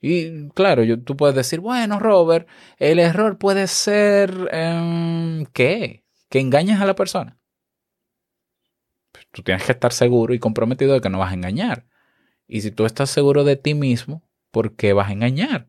Y 0.00 0.48
claro, 0.50 0.82
tú 1.02 1.16
puedes 1.16 1.34
decir, 1.34 1.60
bueno, 1.60 1.98
Robert, 1.98 2.48
el 2.78 2.98
error 2.98 3.38
puede 3.38 3.66
ser 3.66 4.48
eh, 4.52 5.46
¿qué? 5.52 6.04
Que 6.28 6.40
engañes 6.40 6.80
a 6.80 6.86
la 6.86 6.94
persona. 6.94 7.38
Tú 9.32 9.42
tienes 9.42 9.64
que 9.64 9.72
estar 9.72 9.92
seguro 9.92 10.34
y 10.34 10.38
comprometido 10.38 10.94
de 10.94 11.00
que 11.00 11.10
no 11.10 11.18
vas 11.18 11.30
a 11.32 11.34
engañar. 11.34 11.86
Y 12.46 12.60
si 12.62 12.70
tú 12.70 12.86
estás 12.86 13.10
seguro 13.10 13.44
de 13.44 13.56
ti 13.56 13.74
mismo, 13.74 14.22
¿por 14.50 14.76
qué 14.76 14.92
vas 14.92 15.08
a 15.08 15.12
engañar? 15.12 15.68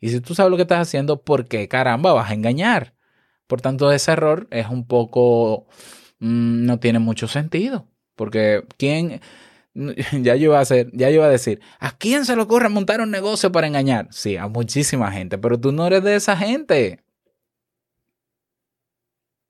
Y 0.00 0.10
si 0.10 0.20
tú 0.20 0.34
sabes 0.34 0.50
lo 0.50 0.56
que 0.56 0.62
estás 0.62 0.80
haciendo, 0.80 1.22
¿por 1.22 1.46
qué 1.48 1.68
caramba 1.68 2.12
vas 2.12 2.30
a 2.30 2.34
engañar? 2.34 2.94
Por 3.46 3.60
tanto, 3.60 3.90
ese 3.92 4.12
error 4.12 4.46
es 4.50 4.68
un 4.68 4.86
poco... 4.86 5.66
mm, 6.20 6.66
no 6.66 6.78
tiene 6.80 6.98
mucho 7.00 7.28
sentido. 7.28 7.88
Porque 8.16 8.64
¿quién... 8.78 9.20
Ya 10.22 10.34
yo, 10.36 10.46
iba 10.46 10.58
a 10.58 10.62
hacer, 10.62 10.90
ya 10.92 11.08
yo 11.10 11.16
iba 11.16 11.26
a 11.26 11.30
decir, 11.30 11.60
¿a 11.78 11.96
quién 11.96 12.24
se 12.24 12.36
le 12.36 12.42
ocurre 12.42 12.68
montar 12.68 13.00
un 13.00 13.10
negocio 13.10 13.52
para 13.52 13.66
engañar? 13.66 14.08
Sí, 14.10 14.36
a 14.36 14.48
muchísima 14.48 15.12
gente, 15.12 15.38
pero 15.38 15.58
tú 15.58 15.72
no 15.72 15.86
eres 15.86 16.02
de 16.02 16.16
esa 16.16 16.36
gente. 16.36 17.04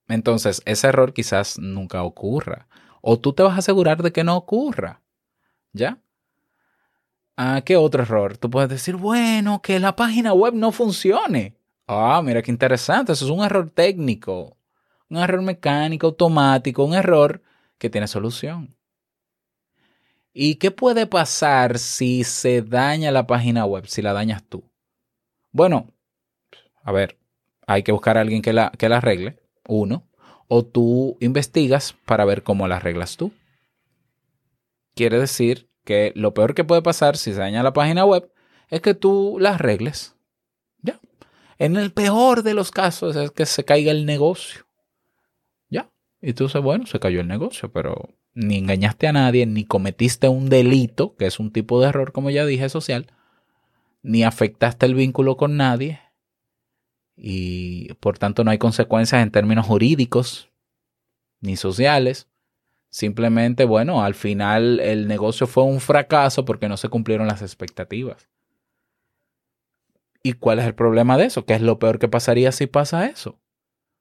Entonces, 0.09 0.63
ese 0.65 0.89
error 0.89 1.13
quizás 1.13 1.59
nunca 1.59 2.03
ocurra. 2.03 2.67
O 3.03 3.19
tú 3.19 3.33
te 3.33 3.43
vas 3.43 3.55
a 3.55 3.59
asegurar 3.59 4.03
de 4.03 4.13
que 4.13 4.25
no 4.25 4.37
ocurra. 4.37 5.03
¿Ya? 5.73 5.99
Ah, 7.37 7.63
¿qué 7.65 7.77
otro 7.77 8.03
error? 8.03 8.37
Tú 8.37 8.51
puedes 8.51 8.69
decir, 8.69 8.97
bueno, 8.97 9.63
que 9.63 9.79
la 9.79 9.95
página 9.97 10.33
web 10.33 10.55
no 10.55 10.73
funcione. 10.73 11.57
Ah, 11.87 12.21
mira 12.25 12.43
qué 12.43 12.51
interesante. 12.51 13.13
Eso 13.13 13.27
es 13.27 13.31
un 13.31 13.45
error 13.45 13.71
técnico. 13.71 14.57
Un 15.09 15.19
error 15.19 15.43
mecánico, 15.43 16.09
automático, 16.09 16.85
un 16.85 16.95
error 16.95 17.43
que 17.79 17.91
tiene 17.91 18.09
solución. 18.09 18.78
¿Y 20.41 20.55
qué 20.55 20.71
puede 20.71 21.09
pasar 21.09 21.81
si 21.81 22.23
se 22.23 22.63
daña 22.63 23.11
la 23.11 23.27
página 23.27 23.65
web, 23.65 23.89
si 23.89 24.03
la 24.03 24.13
dañas 24.13 24.45
tú? 24.49 24.63
Bueno, 25.51 25.93
a 26.85 26.93
ver, 26.93 27.19
hay 27.67 27.83
que 27.83 27.91
buscar 27.91 28.17
a 28.17 28.21
alguien 28.21 28.41
que 28.41 28.53
la, 28.53 28.71
que 28.71 28.89
la 28.89 28.99
arregle, 28.99 29.43
uno, 29.67 30.07
o 30.47 30.65
tú 30.65 31.17
investigas 31.19 31.97
para 32.05 32.25
ver 32.25 32.45
cómo 32.45 32.69
la 32.69 32.77
arreglas 32.77 33.17
tú. 33.17 33.33
Quiere 34.95 35.19
decir 35.19 35.69
que 35.83 36.13
lo 36.15 36.35
peor 36.35 36.55
que 36.55 36.63
puede 36.63 36.83
pasar 36.83 37.17
si 37.17 37.33
se 37.33 37.41
daña 37.41 37.65
la 37.65 37.73
página 37.73 38.05
web 38.05 38.31
es 38.69 38.81
que 38.81 38.95
tú 38.95 39.39
la 39.41 39.57
arregles. 39.57 40.15
Ya. 40.83 41.01
En 41.59 41.77
el 41.77 41.93
peor 41.93 42.45
de 42.45 42.55
los 42.55 42.71
casos 42.71 43.17
es 43.17 43.33
que 43.33 43.45
se 43.45 43.65
caiga 43.65 43.91
el 43.91 44.07
negocio. 44.07 44.69
Ya. 45.69 45.91
Y 46.23 46.35
tú 46.35 46.45
dices, 46.45 46.63
bueno, 46.63 46.87
se 46.87 47.01
cayó 47.01 47.21
el 47.23 47.27
negocio, 47.27 47.73
pero 47.73 48.15
ni 48.39 48.57
engañaste 48.57 49.09
a 49.09 49.13
nadie, 49.13 49.47
ni 49.47 49.65
cometiste 49.65 50.29
un 50.29 50.49
delito, 50.49 51.17
que 51.17 51.27
es 51.27 51.41
un 51.41 51.51
tipo 51.51 51.81
de 51.81 51.89
error, 51.89 52.13
como 52.13 52.31
ya 52.31 52.47
dije, 52.47 52.69
social, 52.69 53.09
ni 54.03 54.23
afectaste 54.23 54.87
el 54.87 54.95
vínculo 54.95 55.37
con 55.37 55.57
nadie, 55.57 56.01
y 57.17 57.93
por 57.95 58.17
tanto 58.17 58.45
no 58.45 58.53
hay 58.53 58.59
consecuencias 58.59 59.25
en 59.25 59.33
términos 59.33 59.67
jurídicos 59.67 60.51
ni 61.41 61.57
sociales. 61.57 62.29
Simplemente, 62.91 63.65
bueno, 63.65 64.05
al 64.05 64.15
final 64.15 64.79
el 64.79 65.09
negocio 65.09 65.49
fue 65.49 65.65
un 65.65 65.81
fracaso 65.81 66.45
porque 66.45 66.69
no 66.69 66.77
se 66.77 66.89
cumplieron 66.89 67.27
las 67.27 67.43
expectativas. 67.43 68.29
¿Y 70.23 70.35
cuál 70.35 70.61
es 70.61 70.65
el 70.65 70.77
problema 70.77 71.19
de 71.19 71.25
eso? 71.25 71.45
¿Qué 71.45 71.55
es 71.55 71.61
lo 71.61 71.81
peor 71.81 71.99
que 71.99 72.09
pasaría 72.09 72.53
si 72.53 72.69
pasa 72.69 73.07
eso? 73.07 73.41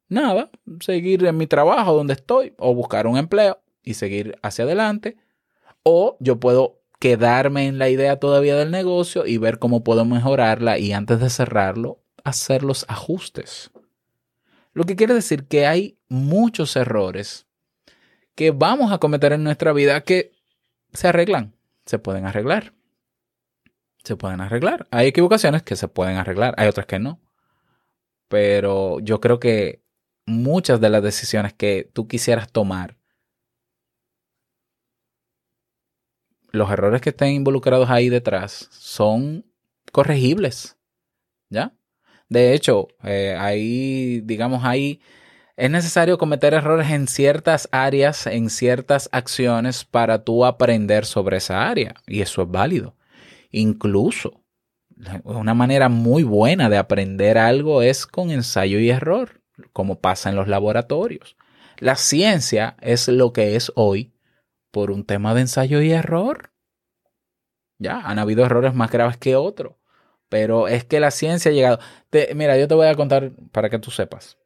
Nada, 0.10 0.52
seguir 0.80 1.26
en 1.26 1.38
mi 1.38 1.48
trabajo 1.48 1.94
donde 1.94 2.14
estoy 2.14 2.54
o 2.60 2.76
buscar 2.76 3.08
un 3.08 3.18
empleo 3.18 3.60
y 3.88 3.94
seguir 3.94 4.38
hacia 4.44 4.66
adelante. 4.66 5.16
O 5.84 6.18
yo 6.20 6.40
puedo 6.40 6.82
quedarme 7.00 7.68
en 7.68 7.78
la 7.78 7.90
idea 7.90 8.20
todavía 8.20 8.58
del 8.58 8.70
negocio 8.70 9.26
y 9.26 9.38
ver 9.38 9.60
cómo 9.60 9.84
puedo 9.84 10.04
mejorarla 10.04 10.78
y 10.78 10.92
antes 10.92 11.20
de 11.22 11.30
cerrarlo, 11.30 12.02
hacer 12.24 12.64
los 12.64 12.86
ajustes. 12.90 13.72
Lo 14.74 14.84
que 14.84 14.98
quiere 14.98 15.14
decir 15.14 15.48
que 15.48 15.66
hay 15.66 15.98
muchos 16.10 16.76
errores 16.76 17.48
que 18.36 18.52
vamos 18.52 18.92
a 18.92 18.98
cometer 18.98 19.32
en 19.32 19.44
nuestra 19.44 19.72
vida 19.72 20.02
que 20.02 20.34
se 20.92 21.08
arreglan, 21.08 21.56
se 21.86 21.98
pueden 21.98 22.26
arreglar. 22.26 22.74
Se 24.04 24.16
pueden 24.16 24.42
arreglar. 24.42 24.88
Hay 24.92 25.08
equivocaciones 25.08 25.64
que 25.64 25.76
se 25.76 25.88
pueden 25.88 26.18
arreglar, 26.18 26.54
hay 26.58 26.68
otras 26.68 26.86
que 26.86 27.00
no. 27.00 27.20
Pero 28.28 29.00
yo 29.00 29.22
creo 29.22 29.40
que 29.40 29.82
muchas 30.26 30.80
de 30.82 30.90
las 30.90 31.02
decisiones 31.02 31.54
que 31.54 31.90
tú 31.94 32.08
quisieras 32.08 32.52
tomar, 32.52 32.97
los 36.52 36.72
errores 36.72 37.02
que 37.02 37.10
estén 37.10 37.30
involucrados 37.30 37.90
ahí 37.90 38.10
detrás 38.10 38.70
son 38.72 39.46
corregibles. 39.92 40.78
¿Ya? 41.50 41.74
De 42.30 42.54
hecho, 42.54 42.90
eh, 43.04 43.36
ahí, 43.40 44.22
digamos, 44.22 44.64
ahí 44.66 45.02
es 45.56 45.72
necesario 45.72 46.18
cometer 46.18 46.54
errores 46.54 46.92
en 46.92 47.08
ciertas 47.08 47.68
áreas, 47.72 48.28
en 48.28 48.50
ciertas 48.50 49.10
acciones 49.12 49.86
para 49.86 50.24
tú 50.24 50.46
aprender 50.46 51.06
sobre 51.06 51.38
esa 51.38 51.68
área. 51.68 51.96
Y 52.06 52.22
eso 52.22 52.44
es 52.44 52.52
válido. 52.52 52.96
Incluso, 53.50 54.44
una 55.24 55.54
manera 55.54 55.90
muy 55.90 56.24
buena 56.24 56.70
de 56.70 56.78
aprender 56.78 57.38
algo 57.38 57.82
es 57.82 58.06
con 58.06 58.30
ensayo 58.30 58.80
y 58.80 58.90
error, 58.90 59.42
como 59.74 60.00
pasa 60.00 60.30
en 60.30 60.36
los 60.36 60.48
laboratorios. 60.48 61.38
La 61.80 61.96
ciencia 61.96 62.76
es 62.82 63.08
lo 63.08 63.34
que 63.34 63.56
es 63.56 63.72
hoy 63.76 64.12
por 64.72 64.92
un 64.92 65.06
tema 65.06 65.34
de 65.34 65.42
ensayo 65.42 65.82
y 65.82 65.92
error. 65.92 66.52
Ya, 67.80 68.00
han 68.00 68.20
habido 68.20 68.46
errores 68.46 68.74
más 68.74 68.92
graves 68.92 69.18
que 69.18 69.36
otros. 69.36 69.74
Pero 70.30 70.68
es 70.68 70.84
que 70.84 71.00
la 71.00 71.12
ciencia 71.12 71.52
ha 71.52 71.54
llegado. 71.54 71.80
Te- 72.10 72.34
mira, 72.36 72.58
yo 72.58 72.68
te 72.68 72.76
voy 72.76 72.88
a 72.88 72.96
contar 72.96 73.32
para 73.52 73.70
que 73.70 73.80
tú 73.80 73.92
sepas. 73.92 74.38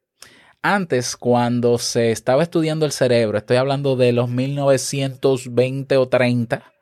Antes, 0.61 1.17
cuando 1.17 1.77
se 1.79 2.11
estaba 2.11 2.43
estudiando 2.43 2.85
el 2.85 2.91
cerebro, 2.91 3.37
estoy 3.37 3.57
hablando 3.57 3.95
de 3.95 4.11
los 4.13 4.29
1920 4.29 5.97
o 5.97 6.07
30, 6.09 6.73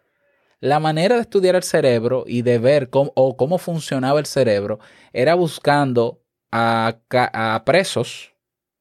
la 0.59 0.79
manera 0.79 1.15
de 1.15 1.21
estudiar 1.21 1.55
el 1.55 1.63
cerebro 1.63 2.25
y 2.27 2.41
de 2.41 2.59
ver 2.59 2.89
cómo, 2.89 3.13
o 3.15 3.37
cómo 3.37 3.57
funcionaba 3.57 4.19
el 4.19 4.25
cerebro 4.25 4.79
era 5.13 5.35
buscando 5.35 6.21
a, 6.51 6.97
a 7.11 7.63
presos, 7.65 8.33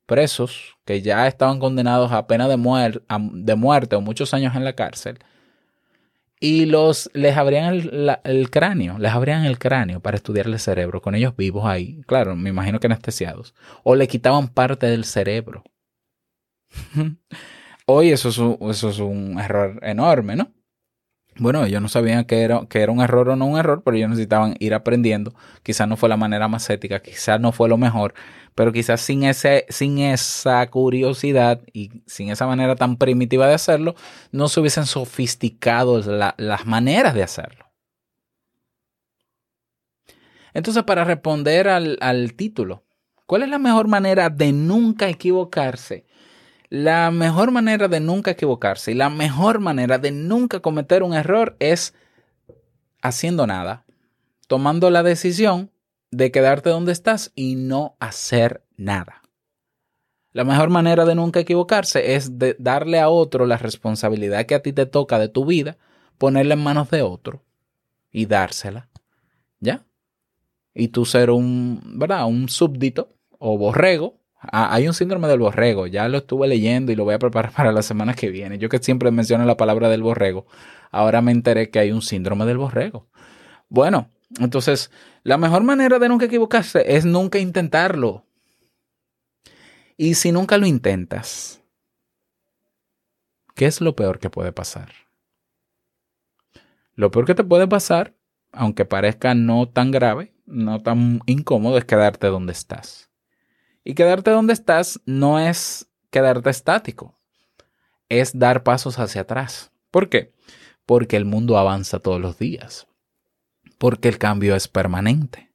presos 0.09 0.79
que 0.87 1.03
ya 1.03 1.29
estaban 1.29 1.61
condenados 1.61 2.13
a 2.13 2.27
pena 2.27 2.49
de, 2.49 2.57
muerte 2.57 3.95
o 3.95 4.01
muchos 4.01 4.33
años 4.33 4.57
en 4.57 4.65
la 4.65 4.73
cárcel, 4.73 5.19
y 6.41 6.65
los 6.65 7.11
les 7.13 7.37
abrían 7.37 7.75
el, 7.75 8.17
el 8.25 8.51
cráneo, 8.51 8.99
les 8.99 9.13
abrían 9.13 9.45
el 9.45 9.59
cráneo 9.59 10.01
para 10.01 10.17
estudiar 10.17 10.47
el 10.47 10.59
cerebro 10.59 11.03
con 11.03 11.15
ellos 11.15 11.37
vivos 11.37 11.67
ahí, 11.67 12.01
claro, 12.07 12.35
me 12.35 12.49
imagino 12.49 12.81
que 12.81 12.87
anestesiados, 12.87 13.55
o 13.85 13.95
le 13.95 14.09
quitaban 14.09 14.49
parte 14.49 14.87
del 14.87 15.05
cerebro. 15.05 15.63
Hoy 17.87 18.11
eso 18.11 18.31
es, 18.31 18.39
un, 18.39 18.59
eso 18.71 18.89
es 18.89 18.99
un 18.99 19.39
error 19.39 19.79
enorme, 19.83 20.37
¿no? 20.37 20.53
Bueno, 21.39 21.65
ellos 21.65 21.81
no 21.81 21.89
sabían 21.89 22.25
que 22.25 22.43
era, 22.43 22.67
que 22.69 22.81
era 22.81 22.91
un 22.91 23.01
error 23.01 23.29
o 23.29 23.37
no 23.37 23.47
un 23.47 23.59
error, 23.59 23.83
pero 23.85 23.97
ellos 23.97 24.11
necesitaban 24.11 24.57
ir 24.59 24.75
aprendiendo. 24.75 25.33
Quizás 25.63 25.87
no 25.87 25.97
fue 25.97 26.09
la 26.09 26.17
manera 26.17 26.49
más 26.49 26.69
ética, 26.69 27.01
quizás 27.01 27.41
no 27.41 27.53
fue 27.53 27.69
lo 27.69 27.77
mejor, 27.79 28.15
pero 28.57 28.73
quizás 28.73 29.01
sin, 29.01 29.23
ese, 29.23 29.65
sin 29.69 29.99
esa 29.99 30.67
curiosidad 30.69 31.61
y 31.73 32.03
sin 32.07 32.31
esa 32.31 32.47
manera 32.47 32.75
tan 32.75 32.97
primitiva 32.97 33.47
de 33.47 33.55
hacerlo, 33.55 33.95
no 34.33 34.49
se 34.49 34.59
hubiesen 34.61 34.87
sofisticado 34.87 36.01
la- 36.01 36.35
las 36.39 36.67
maneras 36.67 37.15
de 37.15 37.23
hacerlo. 37.23 37.67
Entonces, 40.55 40.83
para 40.85 41.05
responder 41.05 41.69
al, 41.69 41.99
al 42.01 42.35
título, 42.35 42.85
¿cuál 43.27 43.43
es 43.43 43.49
la 43.49 43.59
mejor 43.59 43.89
manera 43.89 44.31
de 44.31 44.53
nunca 44.53 45.09
equivocarse? 45.09 46.05
La 46.71 47.11
mejor 47.11 47.51
manera 47.51 47.89
de 47.89 48.01
nunca 48.01 48.33
equivocarse 48.33 48.93
y 48.93 48.95
la 48.95 49.09
mejor 49.09 49.59
manera 49.61 49.99
de 49.99 50.11
nunca 50.11 50.61
cometer 50.61 51.03
un 51.03 51.15
error 51.15 51.57
es 51.61 51.95
haciendo 53.01 53.47
nada, 53.47 53.85
tomando 54.47 54.91
la 54.91 55.03
decisión 55.03 55.71
de 56.11 56.31
quedarte 56.31 56.71
donde 56.71 56.93
estás 56.93 57.33
y 57.35 57.55
no 57.55 57.97
hacer 58.01 58.63
nada. 58.77 59.23
La 60.33 60.45
mejor 60.45 60.69
manera 60.69 61.05
de 61.05 61.15
nunca 61.15 61.41
equivocarse 61.41 62.15
es 62.15 62.39
de 62.39 62.55
darle 62.59 63.01
a 63.01 63.09
otro 63.09 63.47
la 63.47 63.57
responsabilidad 63.57 64.47
que 64.47 64.55
a 64.55 64.63
ti 64.63 64.73
te 64.73 64.87
toca 64.87 65.19
de 65.19 65.29
tu 65.29 65.47
vida, 65.47 65.79
ponerla 66.19 66.55
en 66.55 66.63
manos 66.63 66.91
de 66.91 67.03
otro 67.03 67.43
y 68.13 68.27
dársela. 68.27 68.89
¿Ya? 69.61 69.87
Y 70.75 70.89
tú 70.89 71.05
ser 71.05 71.31
un, 71.31 71.81
¿verdad? 71.99 72.27
Un 72.27 72.49
súbdito 72.49 73.09
o 73.39 73.59
borrego. 73.59 74.21
Ah, 74.41 74.73
hay 74.73 74.87
un 74.87 74.95
síndrome 74.95 75.27
del 75.27 75.41
borrego, 75.41 75.87
ya 75.89 76.09
lo 76.09 76.19
estuve 76.19 76.47
leyendo 76.47 76.93
y 76.93 76.97
lo 76.97 77.05
voy 77.05 77.15
a 77.15 77.19
preparar 77.19 77.53
para 77.57 77.73
la 77.73 77.83
semana 77.83 78.15
que 78.15 78.31
viene. 78.31 78.59
Yo 78.59 78.69
que 78.69 78.79
siempre 78.79 79.11
menciono 79.11 79.45
la 79.45 79.57
palabra 79.57 79.89
del 79.89 80.03
borrego, 80.03 80.47
ahora 80.91 81.21
me 81.23 81.33
enteré 81.33 81.71
que 81.71 81.79
hay 81.81 81.91
un 81.91 82.03
síndrome 82.03 82.47
del 82.47 82.59
borrego. 82.59 83.09
Bueno, 83.69 84.11
entonces, 84.39 84.91
la 85.23 85.39
mejor 85.39 85.63
manera 85.65 85.99
de 85.99 86.09
nunca 86.09 86.27
equivocarse 86.27 86.85
es 86.97 87.05
nunca 87.05 87.39
intentarlo. 87.39 88.25
Y 89.97 90.15
si 90.15 90.31
nunca 90.31 90.59
lo 90.59 90.67
intentas, 90.67 91.61
¿qué 93.55 93.67
es 93.67 93.81
lo 93.81 93.97
peor 93.97 94.21
que 94.21 94.31
puede 94.31 94.53
pasar? 94.53 94.93
Lo 96.95 97.11
peor 97.11 97.27
que 97.27 97.35
te 97.35 97.45
puede 97.45 97.67
pasar, 97.67 98.15
aunque 98.53 98.85
parezca 98.85 99.35
no 99.35 99.69
tan 99.69 99.91
grave, 99.91 100.33
no 100.47 100.81
tan 100.83 101.21
incómodo, 101.27 101.79
es 101.79 101.85
quedarte 101.85 102.29
donde 102.29 102.53
estás. 102.53 103.08
Y 103.89 103.95
quedarte 103.95 104.33
donde 104.33 104.53
estás 104.53 105.01
no 105.07 105.39
es 105.39 105.89
quedarte 106.11 106.51
estático, 106.51 107.19
es 108.11 108.39
dar 108.39 108.63
pasos 108.63 108.99
hacia 108.99 109.23
atrás. 109.23 109.73
¿Por 109.91 110.11
qué? 110.11 110.35
Porque 110.85 111.17
el 111.17 111.25
mundo 111.25 111.57
avanza 111.57 111.99
todos 111.99 112.21
los 112.21 112.39
días, 112.39 112.87
porque 113.79 114.09
el 114.09 114.19
cambio 114.19 114.55
es 114.57 114.69
permanente 114.69 115.55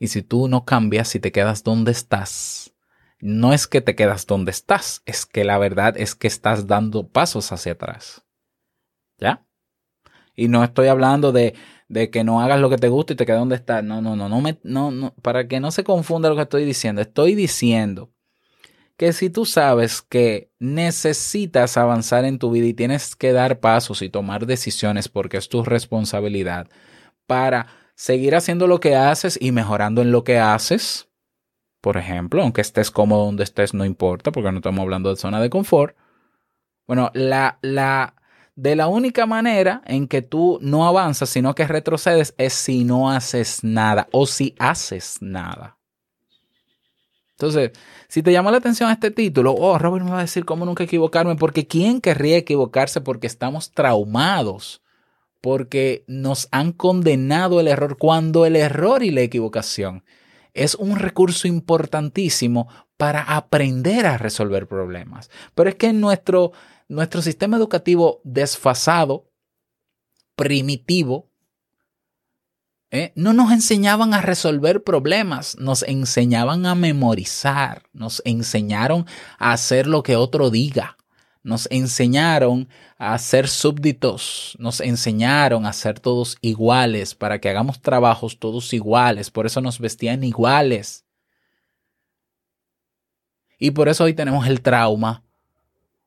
Y 0.00 0.08
si 0.08 0.24
tú 0.24 0.48
no 0.48 0.64
cambias, 0.64 1.06
si 1.06 1.20
te 1.20 1.30
quedas 1.30 1.62
donde 1.62 1.92
estás, 1.92 2.74
no 3.20 3.52
es 3.52 3.68
que 3.68 3.80
te 3.80 3.94
quedas 3.94 4.26
donde 4.26 4.50
estás, 4.50 5.02
es 5.06 5.24
que 5.24 5.44
la 5.44 5.56
verdad 5.56 5.94
es 5.96 6.16
que 6.16 6.26
estás 6.26 6.66
dando 6.66 7.06
pasos 7.06 7.52
hacia 7.52 7.74
atrás. 7.74 8.26
¿Ya? 9.16 9.46
Y 10.34 10.48
no 10.48 10.64
estoy 10.64 10.88
hablando 10.88 11.30
de, 11.30 11.54
de 11.90 12.08
que 12.08 12.22
no 12.22 12.40
hagas 12.40 12.60
lo 12.60 12.70
que 12.70 12.78
te 12.78 12.88
gusta 12.88 13.12
y 13.12 13.16
te 13.16 13.26
quedas 13.26 13.40
donde 13.40 13.56
estás. 13.56 13.82
No, 13.82 14.00
no, 14.00 14.14
no, 14.14 14.28
no, 14.28 14.40
me, 14.40 14.58
no, 14.62 14.92
no, 14.92 15.12
para 15.22 15.48
que 15.48 15.58
no 15.58 15.72
se 15.72 15.82
confunda 15.82 16.28
lo 16.28 16.36
que 16.36 16.42
estoy 16.42 16.64
diciendo. 16.64 17.02
Estoy 17.02 17.34
diciendo 17.34 18.12
que 18.96 19.12
si 19.12 19.28
tú 19.28 19.44
sabes 19.44 20.00
que 20.00 20.52
necesitas 20.60 21.76
avanzar 21.76 22.24
en 22.24 22.38
tu 22.38 22.52
vida 22.52 22.66
y 22.66 22.74
tienes 22.74 23.16
que 23.16 23.32
dar 23.32 23.58
pasos 23.58 24.02
y 24.02 24.08
tomar 24.08 24.46
decisiones 24.46 25.08
porque 25.08 25.36
es 25.36 25.48
tu 25.48 25.64
responsabilidad 25.64 26.68
para 27.26 27.66
seguir 27.96 28.36
haciendo 28.36 28.68
lo 28.68 28.78
que 28.78 28.94
haces 28.94 29.36
y 29.40 29.50
mejorando 29.50 30.00
en 30.00 30.12
lo 30.12 30.22
que 30.22 30.38
haces, 30.38 31.08
por 31.80 31.96
ejemplo, 31.96 32.42
aunque 32.42 32.60
estés 32.60 32.92
cómodo 32.92 33.24
donde 33.24 33.42
estés, 33.42 33.74
no 33.74 33.84
importa, 33.84 34.30
porque 34.30 34.52
no 34.52 34.58
estamos 34.58 34.80
hablando 34.80 35.10
de 35.10 35.16
zona 35.16 35.40
de 35.40 35.50
confort. 35.50 35.96
Bueno, 36.86 37.10
la, 37.14 37.58
la, 37.62 38.14
de 38.60 38.76
la 38.76 38.88
única 38.88 39.24
manera 39.24 39.80
en 39.86 40.06
que 40.06 40.20
tú 40.20 40.58
no 40.60 40.86
avanzas, 40.86 41.30
sino 41.30 41.54
que 41.54 41.66
retrocedes, 41.66 42.34
es 42.36 42.52
si 42.52 42.84
no 42.84 43.10
haces 43.10 43.64
nada 43.64 44.06
o 44.12 44.26
si 44.26 44.54
haces 44.58 45.16
nada. 45.22 45.78
Entonces, 47.30 47.70
si 48.06 48.22
te 48.22 48.32
llama 48.32 48.50
la 48.50 48.58
atención 48.58 48.90
este 48.90 49.10
título, 49.10 49.54
oh, 49.54 49.78
Robert 49.78 50.04
me 50.04 50.10
va 50.10 50.18
a 50.18 50.22
decir 50.22 50.44
cómo 50.44 50.66
nunca 50.66 50.84
equivocarme, 50.84 51.36
porque 51.36 51.66
¿quién 51.66 52.02
querría 52.02 52.36
equivocarse 52.36 53.00
porque 53.00 53.26
estamos 53.26 53.70
traumados? 53.70 54.82
Porque 55.40 56.04
nos 56.06 56.46
han 56.50 56.72
condenado 56.72 57.60
el 57.60 57.68
error 57.68 57.96
cuando 57.96 58.44
el 58.44 58.56
error 58.56 59.02
y 59.02 59.10
la 59.10 59.22
equivocación 59.22 60.04
es 60.52 60.74
un 60.74 60.96
recurso 60.96 61.48
importantísimo 61.48 62.68
para 62.98 63.22
aprender 63.22 64.04
a 64.04 64.18
resolver 64.18 64.66
problemas. 64.66 65.30
Pero 65.54 65.70
es 65.70 65.76
que 65.76 65.86
en 65.86 66.00
nuestro, 66.02 66.52
nuestro 66.90 67.22
sistema 67.22 67.56
educativo 67.56 68.20
desfasado, 68.24 69.30
primitivo, 70.34 71.30
¿eh? 72.90 73.12
no 73.14 73.32
nos 73.32 73.52
enseñaban 73.52 74.12
a 74.12 74.20
resolver 74.20 74.82
problemas, 74.82 75.56
nos 75.56 75.84
enseñaban 75.84 76.66
a 76.66 76.74
memorizar, 76.74 77.84
nos 77.92 78.20
enseñaron 78.24 79.06
a 79.38 79.52
hacer 79.52 79.86
lo 79.86 80.02
que 80.02 80.16
otro 80.16 80.50
diga, 80.50 80.96
nos 81.44 81.68
enseñaron 81.70 82.68
a 82.98 83.16
ser 83.18 83.46
súbditos, 83.46 84.56
nos 84.58 84.80
enseñaron 84.80 85.66
a 85.66 85.72
ser 85.72 86.00
todos 86.00 86.38
iguales, 86.40 87.14
para 87.14 87.40
que 87.40 87.50
hagamos 87.50 87.80
trabajos 87.80 88.40
todos 88.40 88.72
iguales, 88.72 89.30
por 89.30 89.46
eso 89.46 89.60
nos 89.60 89.78
vestían 89.78 90.24
iguales. 90.24 91.04
Y 93.60 93.70
por 93.70 93.88
eso 93.88 94.04
hoy 94.04 94.14
tenemos 94.14 94.48
el 94.48 94.60
trauma 94.60 95.22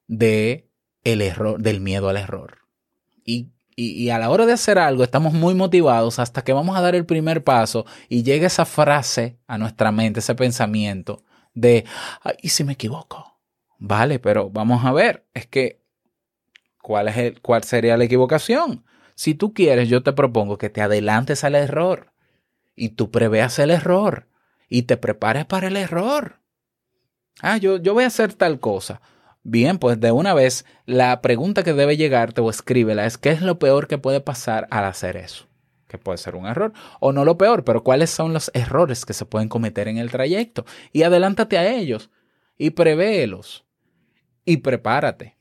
de 0.08 0.73
el 1.04 1.22
error, 1.22 1.60
del 1.60 1.82
miedo 1.82 2.10
al 2.10 2.18
error. 2.18 2.60
Y, 3.26 3.52
y, 3.76 3.92
y, 3.92 4.10
a 4.10 4.20
la 4.20 4.30
hora 4.30 4.46
de 4.46 4.54
hacer 4.54 4.78
algo 4.78 5.04
estamos 5.04 5.34
muy 5.34 5.56
motivados 5.56 6.20
hasta 6.20 6.44
que 6.44 6.54
vamos 6.54 6.78
a 6.78 6.82
dar 6.82 6.96
el 6.96 7.06
primer 7.06 7.44
paso 7.44 7.86
y 8.10 8.24
llega 8.24 8.48
esa 8.48 8.66
frase 8.66 9.40
a 9.48 9.58
nuestra 9.58 9.92
mente, 9.92 10.20
ese 10.20 10.36
pensamiento 10.36 11.24
de, 11.54 11.86
¿y 12.42 12.50
si 12.50 12.64
me 12.64 12.74
equivoco? 12.74 13.40
Vale, 13.78 14.20
pero 14.20 14.50
vamos 14.50 14.86
a 14.86 14.92
ver, 14.92 15.26
es 15.34 15.48
que, 15.48 15.82
¿cuál, 16.82 17.08
es 17.08 17.18
el, 17.18 17.42
¿cuál 17.42 17.64
sería 17.64 17.98
la 17.98 18.06
equivocación? 18.06 18.86
Si 19.16 19.36
tú 19.36 19.54
quieres, 19.54 19.90
yo 19.90 20.04
te 20.04 20.14
propongo 20.14 20.58
que 20.58 20.70
te 20.70 20.82
adelantes 20.82 21.44
al 21.44 21.56
error 21.56 22.14
y 22.76 22.90
tú 22.90 23.12
preveas 23.12 23.60
el 23.60 23.72
error 23.72 24.28
y 24.70 24.84
te 24.84 24.98
prepares 24.98 25.46
para 25.46 25.68
el 25.68 25.78
error. 25.78 26.40
Ah, 27.42 27.58
yo, 27.58 27.78
yo 27.78 27.94
voy 27.94 28.06
a 28.06 28.08
hacer 28.08 28.34
tal 28.34 28.60
cosa. 28.60 29.02
Bien, 29.44 29.78
pues 29.78 30.00
de 30.00 30.12
una 30.12 30.34
vez, 30.34 30.66
la 30.86 31.22
pregunta 31.22 31.64
que 31.64 31.74
debe 31.74 31.98
llegarte 31.98 32.40
o 32.40 32.50
escríbela 32.50 33.06
es 33.06 33.18
¿qué 33.18 33.30
es 33.30 33.42
lo 33.42 33.60
peor 33.60 33.88
que 33.88 33.98
puede 33.98 34.22
pasar 34.22 34.68
al 34.72 34.86
hacer 34.86 35.18
eso? 35.18 35.48
Que 35.90 35.98
puede 35.98 36.18
ser 36.18 36.36
un 36.36 36.46
error 36.46 36.72
o 37.02 37.12
no 37.12 37.26
lo 37.26 37.38
peor, 37.38 37.66
pero 37.66 37.84
cuáles 37.84 38.10
son 38.10 38.34
los 38.34 38.50
errores 38.54 39.06
que 39.06 39.14
se 39.14 39.26
pueden 39.26 39.50
cometer 39.50 39.90
en 39.90 39.98
el 39.98 40.12
trayecto. 40.12 40.66
Y 40.94 41.04
adelántate 41.04 41.58
a 41.58 41.70
ellos 41.76 42.10
y 42.58 42.70
prevéelos 42.70 43.66
y 44.46 44.58
prepárate. 44.58 45.36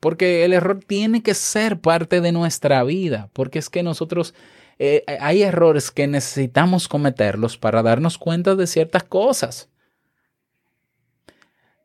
Porque 0.00 0.44
el 0.44 0.54
error 0.54 0.80
tiene 0.86 1.22
que 1.22 1.34
ser 1.34 1.80
parte 1.80 2.22
de 2.22 2.32
nuestra 2.32 2.82
vida, 2.84 3.28
porque 3.34 3.58
es 3.58 3.68
que 3.68 3.82
nosotros 3.82 4.34
eh, 4.78 5.04
hay 5.20 5.42
errores 5.42 5.90
que 5.90 6.06
necesitamos 6.06 6.88
cometerlos 6.88 7.58
para 7.58 7.82
darnos 7.82 8.16
cuenta 8.18 8.54
de 8.54 8.66
ciertas 8.66 9.04
cosas. 9.04 9.68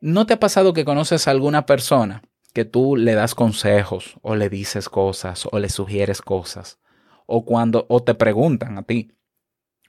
¿No 0.00 0.24
te 0.24 0.32
ha 0.32 0.40
pasado 0.40 0.72
que 0.72 0.86
conoces 0.86 1.28
a 1.28 1.30
alguna 1.30 1.66
persona 1.66 2.22
que 2.54 2.64
tú 2.64 2.96
le 2.96 3.14
das 3.14 3.34
consejos 3.34 4.16
o 4.22 4.34
le 4.34 4.48
dices 4.48 4.88
cosas 4.88 5.46
o 5.52 5.58
le 5.58 5.68
sugieres 5.68 6.22
cosas? 6.22 6.78
O 7.26 7.44
cuando 7.44 7.84
o 7.90 8.02
te 8.02 8.14
preguntan 8.14 8.78
a 8.78 8.82
ti, 8.82 9.12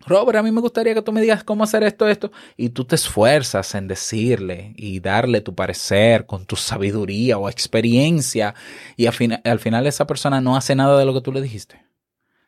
Robert, 0.05 0.37
a 0.37 0.43
mí 0.43 0.51
me 0.51 0.59
gustaría 0.59 0.93
que 0.93 1.01
tú 1.01 1.13
me 1.13 1.21
digas 1.21 1.45
cómo 1.45 1.63
hacer 1.63 1.83
esto, 1.83 2.09
esto, 2.09 2.31
y 2.57 2.69
tú 2.69 2.85
te 2.85 2.95
esfuerzas 2.95 3.73
en 3.75 3.87
decirle 3.87 4.73
y 4.75 4.99
darle 4.99 5.39
tu 5.41 5.55
parecer 5.55 6.25
con 6.25 6.45
tu 6.45 6.55
sabiduría 6.55 7.37
o 7.37 7.47
experiencia, 7.49 8.53
y 8.97 9.05
al, 9.05 9.15
al 9.43 9.59
final 9.59 9.87
esa 9.87 10.07
persona 10.07 10.41
no 10.41 10.57
hace 10.57 10.75
nada 10.75 10.99
de 10.99 11.05
lo 11.05 11.13
que 11.13 11.21
tú 11.21 11.31
le 11.31 11.41
dijiste. 11.41 11.85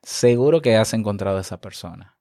Seguro 0.01 0.61
que 0.61 0.75
has 0.75 0.93
encontrado 0.93 1.37
a 1.37 1.41
esa 1.41 1.61
persona. 1.61 2.12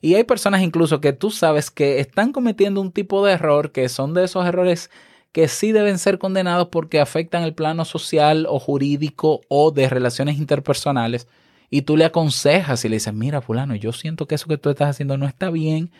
Y 0.00 0.14
hay 0.14 0.24
personas 0.24 0.62
incluso 0.62 1.00
que 1.00 1.12
tú 1.12 1.30
sabes 1.30 1.70
que 1.70 2.00
están 2.00 2.32
cometiendo 2.32 2.80
un 2.80 2.92
tipo 2.92 3.24
de 3.24 3.32
error 3.32 3.70
que 3.72 3.88
son 3.88 4.14
de 4.14 4.24
esos 4.24 4.46
errores 4.46 4.90
que 5.32 5.46
sí 5.46 5.72
deben 5.72 5.98
ser 5.98 6.18
condenados 6.18 6.68
porque 6.68 7.00
afectan 7.00 7.42
el 7.42 7.54
plano 7.54 7.84
social 7.84 8.46
o 8.48 8.58
jurídico 8.58 9.42
o 9.48 9.70
de 9.70 9.88
relaciones 9.88 10.38
interpersonales. 10.38 11.28
Y 11.68 11.82
tú 11.82 11.96
le 11.96 12.04
aconsejas 12.06 12.84
y 12.84 12.88
le 12.88 12.96
dices, 12.96 13.14
mira, 13.14 13.42
fulano, 13.42 13.74
yo 13.76 13.92
siento 13.92 14.26
que 14.26 14.34
eso 14.34 14.48
que 14.48 14.58
tú 14.58 14.70
estás 14.70 14.90
haciendo 14.90 15.16
no 15.18 15.26
está 15.26 15.50
bien. 15.50 15.92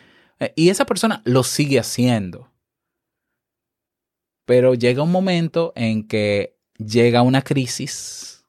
Y 0.55 0.69
esa 0.69 0.85
persona 0.85 1.21
lo 1.23 1.43
sigue 1.43 1.79
haciendo. 1.79 2.51
Pero 4.45 4.73
llega 4.73 5.03
un 5.03 5.11
momento 5.11 5.71
en 5.75 6.07
que 6.07 6.57
llega 6.77 7.21
una 7.21 7.41
crisis 7.43 8.45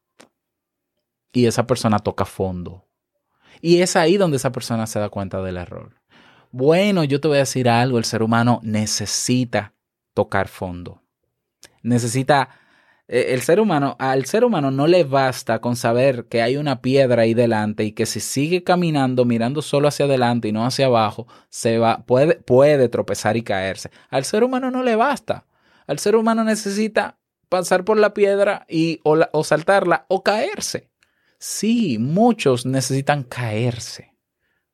y 1.33 1.47
esa 1.47 1.67
persona 1.67 1.99
toca 1.99 2.25
fondo 2.25 2.87
y 3.63 3.81
es 3.81 3.97
ahí 3.97 4.19
donde 4.19 4.37
esa 4.37 4.53
persona 4.53 4.87
se 4.87 4.99
da 4.99 5.09
cuenta 5.09 5.41
del 5.41 5.57
error. 5.57 5.95
Bueno, 6.51 7.05
yo 7.05 7.21
te 7.21 7.29
voy 7.29 7.39
a 7.39 7.41
decir 7.41 7.69
algo, 7.69 7.97
el 7.97 8.05
ser 8.05 8.23
humano 8.23 8.61
necesita 8.63 9.73
tocar 10.13 10.49
fondo. 10.49 11.01
Necesita, 11.83 12.51
eh, 13.07 13.27
el 13.31 13.41
ser 13.41 13.61
humano, 13.61 13.97
al 14.01 14.27
ser 14.27 14.45
humano 14.45 14.71
no 14.73 14.89
le 14.89 15.05
basta 15.05 15.61
con 15.61 15.77
saber 15.77 16.27
que 16.27 16.43
hay 16.43 16.57
una 16.57 16.83
piedra 16.83 17.23
ahí 17.23 17.35
delante 17.35 17.85
y 17.85 17.93
que 17.93 18.05
si 18.05 18.19
sigue 18.21 18.65
caminando 18.65 19.25
mirando 19.25 19.63
solo 19.63 19.89
hacia 19.89 20.07
adelante 20.07 20.49
y 20.49 20.53
no 20.53 20.67
hacia 20.67 20.87
abajo, 20.87 21.29
se 21.49 21.79
va, 21.79 22.05
puede, 22.05 22.35
puede 22.35 22.89
tropezar 22.89 23.37
y 23.37 23.43
caerse. 23.43 23.91
Al 24.11 24.25
ser 24.25 24.43
humano 24.43 24.71
no 24.73 24.83
le 24.83 24.97
basta. 24.97 25.47
Al 25.87 26.01
ser 26.01 26.17
humano 26.17 26.43
necesita 26.43 27.19
pasar 27.49 27.85
por 27.85 27.97
la 27.97 28.13
piedra 28.13 28.67
y, 28.69 29.01
o, 29.05 29.19
o 29.33 29.45
saltarla 29.45 30.05
o 30.09 30.23
caerse. 30.23 30.92
Sí, 31.45 31.99
muchos 31.99 32.67
necesitan 32.67 33.25
caerse 33.25 34.15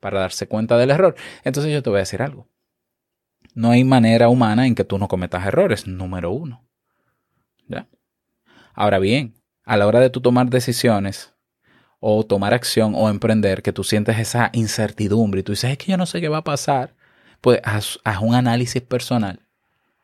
para 0.01 0.21
darse 0.21 0.49
cuenta 0.49 0.77
del 0.77 0.91
error. 0.91 1.15
Entonces 1.43 1.73
yo 1.73 1.83
te 1.83 1.89
voy 1.89 1.97
a 1.97 2.01
decir 2.01 2.21
algo. 2.21 2.47
No 3.55 3.71
hay 3.71 3.85
manera 3.85 4.29
humana 4.29 4.67
en 4.67 4.75
que 4.75 4.85
tú 4.85 4.99
no 4.99 5.09
cometas 5.09 5.47
errores, 5.47 5.87
número 5.87 6.31
uno. 6.31 6.69
¿Ya? 7.69 7.89
Ahora 8.75 8.99
bien, 8.99 9.33
a 9.65 9.79
la 9.79 9.87
hora 9.87 10.01
de 10.01 10.11
tú 10.11 10.21
tomar 10.21 10.51
decisiones 10.51 11.35
o 12.01 12.27
tomar 12.27 12.53
acción 12.53 12.93
o 12.95 13.09
emprender, 13.09 13.63
que 13.63 13.73
tú 13.73 13.83
sientes 13.83 14.19
esa 14.19 14.51
incertidumbre 14.53 15.41
y 15.41 15.45
tú 15.45 15.53
dices, 15.53 15.71
es 15.71 15.79
que 15.79 15.93
yo 15.93 15.97
no 15.97 16.05
sé 16.05 16.21
qué 16.21 16.29
va 16.29 16.39
a 16.39 16.45
pasar, 16.45 16.95
pues 17.41 17.63
haz, 17.65 17.99
haz 18.05 18.21
un 18.21 18.35
análisis 18.35 18.83
personal 18.83 19.48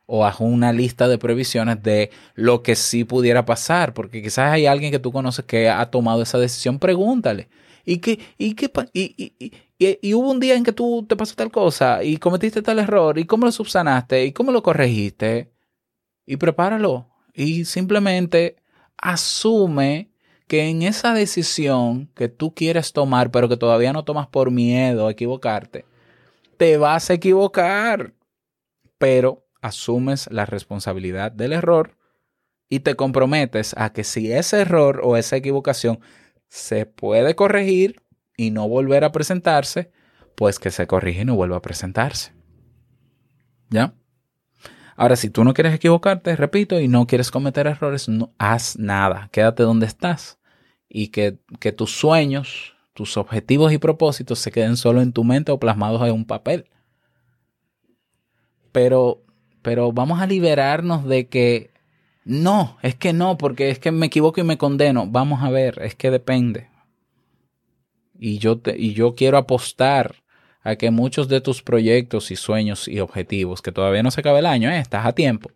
o 0.06 0.24
haz 0.24 0.40
una 0.40 0.72
lista 0.72 1.08
de 1.08 1.18
previsiones 1.18 1.82
de 1.82 2.10
lo 2.34 2.62
que 2.62 2.76
sí 2.76 3.04
pudiera 3.04 3.44
pasar, 3.44 3.94
porque 3.94 4.22
quizás 4.22 4.52
hay 4.52 4.66
alguien 4.66 4.90
que 4.90 4.98
tú 4.98 5.12
conoces 5.12 5.44
que 5.44 5.68
ha 5.68 5.90
tomado 5.90 6.22
esa 6.22 6.38
decisión, 6.38 6.78
pregúntale. 6.78 7.48
¿Y, 7.86 7.98
qué, 7.98 8.18
y, 8.38 8.54
qué, 8.54 8.70
y, 8.92 9.34
y, 9.78 9.98
y, 10.00 10.14
hubo 10.14 10.30
un 10.30 10.40
día 10.40 10.54
en 10.54 10.64
que 10.64 10.72
tú 10.72 11.04
te 11.06 11.16
pasó 11.16 11.34
tal 11.34 11.50
cosa 11.50 12.02
y 12.02 12.16
cometiste 12.16 12.62
tal 12.62 12.78
error, 12.78 13.18
y 13.18 13.26
cómo 13.26 13.46
lo 13.46 13.52
subsanaste, 13.52 14.24
y 14.24 14.32
cómo 14.32 14.52
lo 14.52 14.62
corregiste, 14.62 15.52
y 16.26 16.36
prepáralo. 16.36 17.08
Y 17.34 17.64
simplemente 17.64 18.56
asume 18.96 20.10
que 20.46 20.68
en 20.68 20.82
esa 20.82 21.14
decisión 21.14 22.10
que 22.14 22.28
tú 22.28 22.54
quieres 22.54 22.92
tomar, 22.92 23.30
pero 23.30 23.48
que 23.48 23.56
todavía 23.56 23.92
no 23.92 24.04
tomas 24.04 24.28
por 24.28 24.50
miedo 24.50 25.06
a 25.06 25.12
equivocarte, 25.12 25.84
te 26.56 26.76
vas 26.78 27.10
a 27.10 27.14
equivocar. 27.14 28.14
Pero 28.98 29.43
asumes 29.64 30.28
la 30.30 30.44
responsabilidad 30.44 31.32
del 31.32 31.54
error 31.54 31.96
y 32.68 32.80
te 32.80 32.96
comprometes 32.96 33.74
a 33.78 33.92
que 33.92 34.04
si 34.04 34.30
ese 34.30 34.60
error 34.60 35.00
o 35.02 35.16
esa 35.16 35.36
equivocación 35.36 36.00
se 36.48 36.86
puede 36.86 37.34
corregir 37.34 38.02
y 38.36 38.50
no 38.50 38.68
volver 38.68 39.04
a 39.04 39.12
presentarse, 39.12 39.90
pues 40.34 40.58
que 40.58 40.70
se 40.70 40.86
corrige 40.86 41.22
y 41.22 41.24
no 41.24 41.34
vuelva 41.34 41.56
a 41.56 41.62
presentarse. 41.62 42.32
¿Ya? 43.70 43.94
Ahora, 44.96 45.16
si 45.16 45.30
tú 45.30 45.44
no 45.44 45.54
quieres 45.54 45.74
equivocarte, 45.74 46.36
repito, 46.36 46.78
y 46.78 46.86
no 46.86 47.06
quieres 47.06 47.30
cometer 47.30 47.66
errores, 47.66 48.08
no 48.08 48.34
haz 48.38 48.78
nada. 48.78 49.28
Quédate 49.32 49.62
donde 49.62 49.86
estás 49.86 50.38
y 50.88 51.08
que, 51.08 51.38
que 51.58 51.72
tus 51.72 51.90
sueños, 51.90 52.74
tus 52.92 53.16
objetivos 53.16 53.72
y 53.72 53.78
propósitos 53.78 54.38
se 54.38 54.52
queden 54.52 54.76
solo 54.76 55.00
en 55.00 55.12
tu 55.12 55.24
mente 55.24 55.50
o 55.52 55.58
plasmados 55.58 56.02
en 56.02 56.12
un 56.12 56.26
papel. 56.26 56.70
Pero, 58.70 59.23
pero 59.64 59.92
vamos 59.92 60.20
a 60.20 60.26
liberarnos 60.26 61.06
de 61.06 61.26
que 61.26 61.70
no, 62.24 62.76
es 62.82 62.94
que 62.94 63.12
no, 63.14 63.38
porque 63.38 63.70
es 63.70 63.78
que 63.78 63.90
me 63.90 64.06
equivoco 64.06 64.40
y 64.40 64.44
me 64.44 64.58
condeno. 64.58 65.06
Vamos 65.08 65.42
a 65.42 65.50
ver, 65.50 65.80
es 65.82 65.94
que 65.94 66.10
depende. 66.10 66.68
Y 68.18 68.38
yo, 68.38 68.58
te, 68.58 68.78
y 68.78 68.92
yo 68.92 69.14
quiero 69.14 69.38
apostar 69.38 70.22
a 70.62 70.76
que 70.76 70.90
muchos 70.90 71.28
de 71.28 71.40
tus 71.40 71.62
proyectos 71.62 72.30
y 72.30 72.36
sueños 72.36 72.88
y 72.88 73.00
objetivos, 73.00 73.62
que 73.62 73.72
todavía 73.72 74.02
no 74.02 74.10
se 74.10 74.20
acaba 74.20 74.38
el 74.38 74.46
año, 74.46 74.70
¿eh? 74.70 74.78
estás 74.78 75.06
a 75.06 75.12
tiempo, 75.12 75.50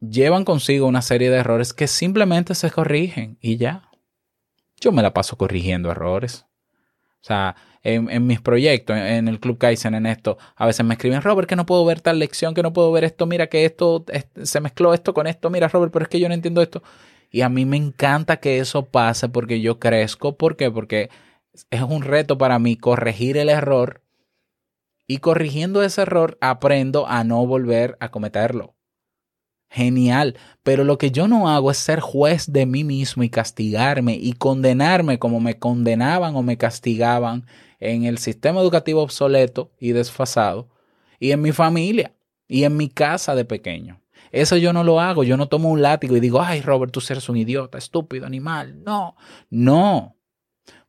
llevan 0.00 0.44
consigo 0.44 0.86
una 0.86 1.02
serie 1.02 1.30
de 1.30 1.38
errores 1.38 1.72
que 1.72 1.86
simplemente 1.86 2.54
se 2.54 2.70
corrigen 2.70 3.38
y 3.40 3.56
ya. 3.56 3.90
Yo 4.78 4.92
me 4.92 5.02
la 5.02 5.14
paso 5.14 5.36
corrigiendo 5.36 5.90
errores. 5.90 6.46
O 7.22 7.26
sea, 7.26 7.56
en, 7.94 8.26
mis 8.26 8.40
proyectos, 8.40 8.96
en, 8.96 9.28
el 9.28 9.40
Club 9.40 9.58
Kaizen, 9.58 9.94
en 9.94 10.06
esto, 10.06 10.38
a 10.56 10.66
veces 10.66 10.84
me 10.84 10.94
escriben, 10.94 11.22
Robert, 11.22 11.48
que 11.48 11.56
no 11.56 11.66
puedo 11.66 11.84
ver 11.84 12.00
tal 12.00 12.18
lección, 12.18 12.54
que 12.54 12.62
no 12.62 12.72
puedo 12.72 12.90
ver 12.92 13.04
esto, 13.04 13.26
mira 13.26 13.46
que 13.48 13.64
esto, 13.64 14.04
es- 14.08 14.26
se 14.48 14.60
mezcló 14.60 14.94
esto 14.94 15.14
con 15.14 15.26
esto, 15.26 15.50
mira 15.50 15.68
Robert, 15.68 15.92
pero 15.92 16.04
es 16.04 16.08
que 16.08 16.20
yo 16.20 16.28
no 16.28 16.34
entiendo 16.34 16.62
esto. 16.62 16.82
Y 17.30 17.42
a 17.42 17.48
mí 17.48 17.64
me 17.64 17.76
encanta 17.76 18.38
que 18.38 18.58
eso 18.60 18.86
pase 18.86 19.28
porque 19.28 19.60
yo 19.60 19.78
crezco. 19.80 20.36
¿Por 20.36 20.56
qué? 20.56 20.70
Porque 20.70 21.10
es 21.70 21.82
un 21.82 22.02
reto 22.02 22.38
para 22.38 22.58
mí 22.58 22.76
corregir 22.76 23.36
el 23.36 23.48
error 23.48 24.02
y 25.08 25.18
corrigiendo 25.18 25.82
ese 25.82 26.02
error 26.02 26.38
aprendo 26.40 27.06
a 27.08 27.24
no 27.24 27.44
volver 27.46 27.96
a 28.00 28.10
cometerlo. 28.10 28.75
Genial, 29.76 30.38
pero 30.62 30.84
lo 30.84 30.96
que 30.96 31.10
yo 31.10 31.28
no 31.28 31.50
hago 31.50 31.70
es 31.70 31.76
ser 31.76 32.00
juez 32.00 32.50
de 32.50 32.64
mí 32.64 32.82
mismo 32.82 33.22
y 33.24 33.28
castigarme 33.28 34.14
y 34.14 34.32
condenarme 34.32 35.18
como 35.18 35.38
me 35.38 35.58
condenaban 35.58 36.34
o 36.34 36.42
me 36.42 36.56
castigaban 36.56 37.44
en 37.78 38.04
el 38.04 38.16
sistema 38.16 38.62
educativo 38.62 39.02
obsoleto 39.02 39.72
y 39.78 39.92
desfasado 39.92 40.70
y 41.20 41.32
en 41.32 41.42
mi 41.42 41.52
familia 41.52 42.14
y 42.48 42.64
en 42.64 42.74
mi 42.78 42.88
casa 42.88 43.34
de 43.34 43.44
pequeño. 43.44 44.00
Eso 44.32 44.56
yo 44.56 44.72
no 44.72 44.82
lo 44.82 44.98
hago, 44.98 45.24
yo 45.24 45.36
no 45.36 45.48
tomo 45.48 45.68
un 45.68 45.82
látigo 45.82 46.16
y 46.16 46.20
digo, 46.20 46.40
ay 46.40 46.62
Robert, 46.62 46.90
tú 46.90 47.02
eres 47.06 47.28
un 47.28 47.36
idiota, 47.36 47.76
estúpido, 47.76 48.24
animal. 48.24 48.82
No, 48.82 49.14
no. 49.50 50.16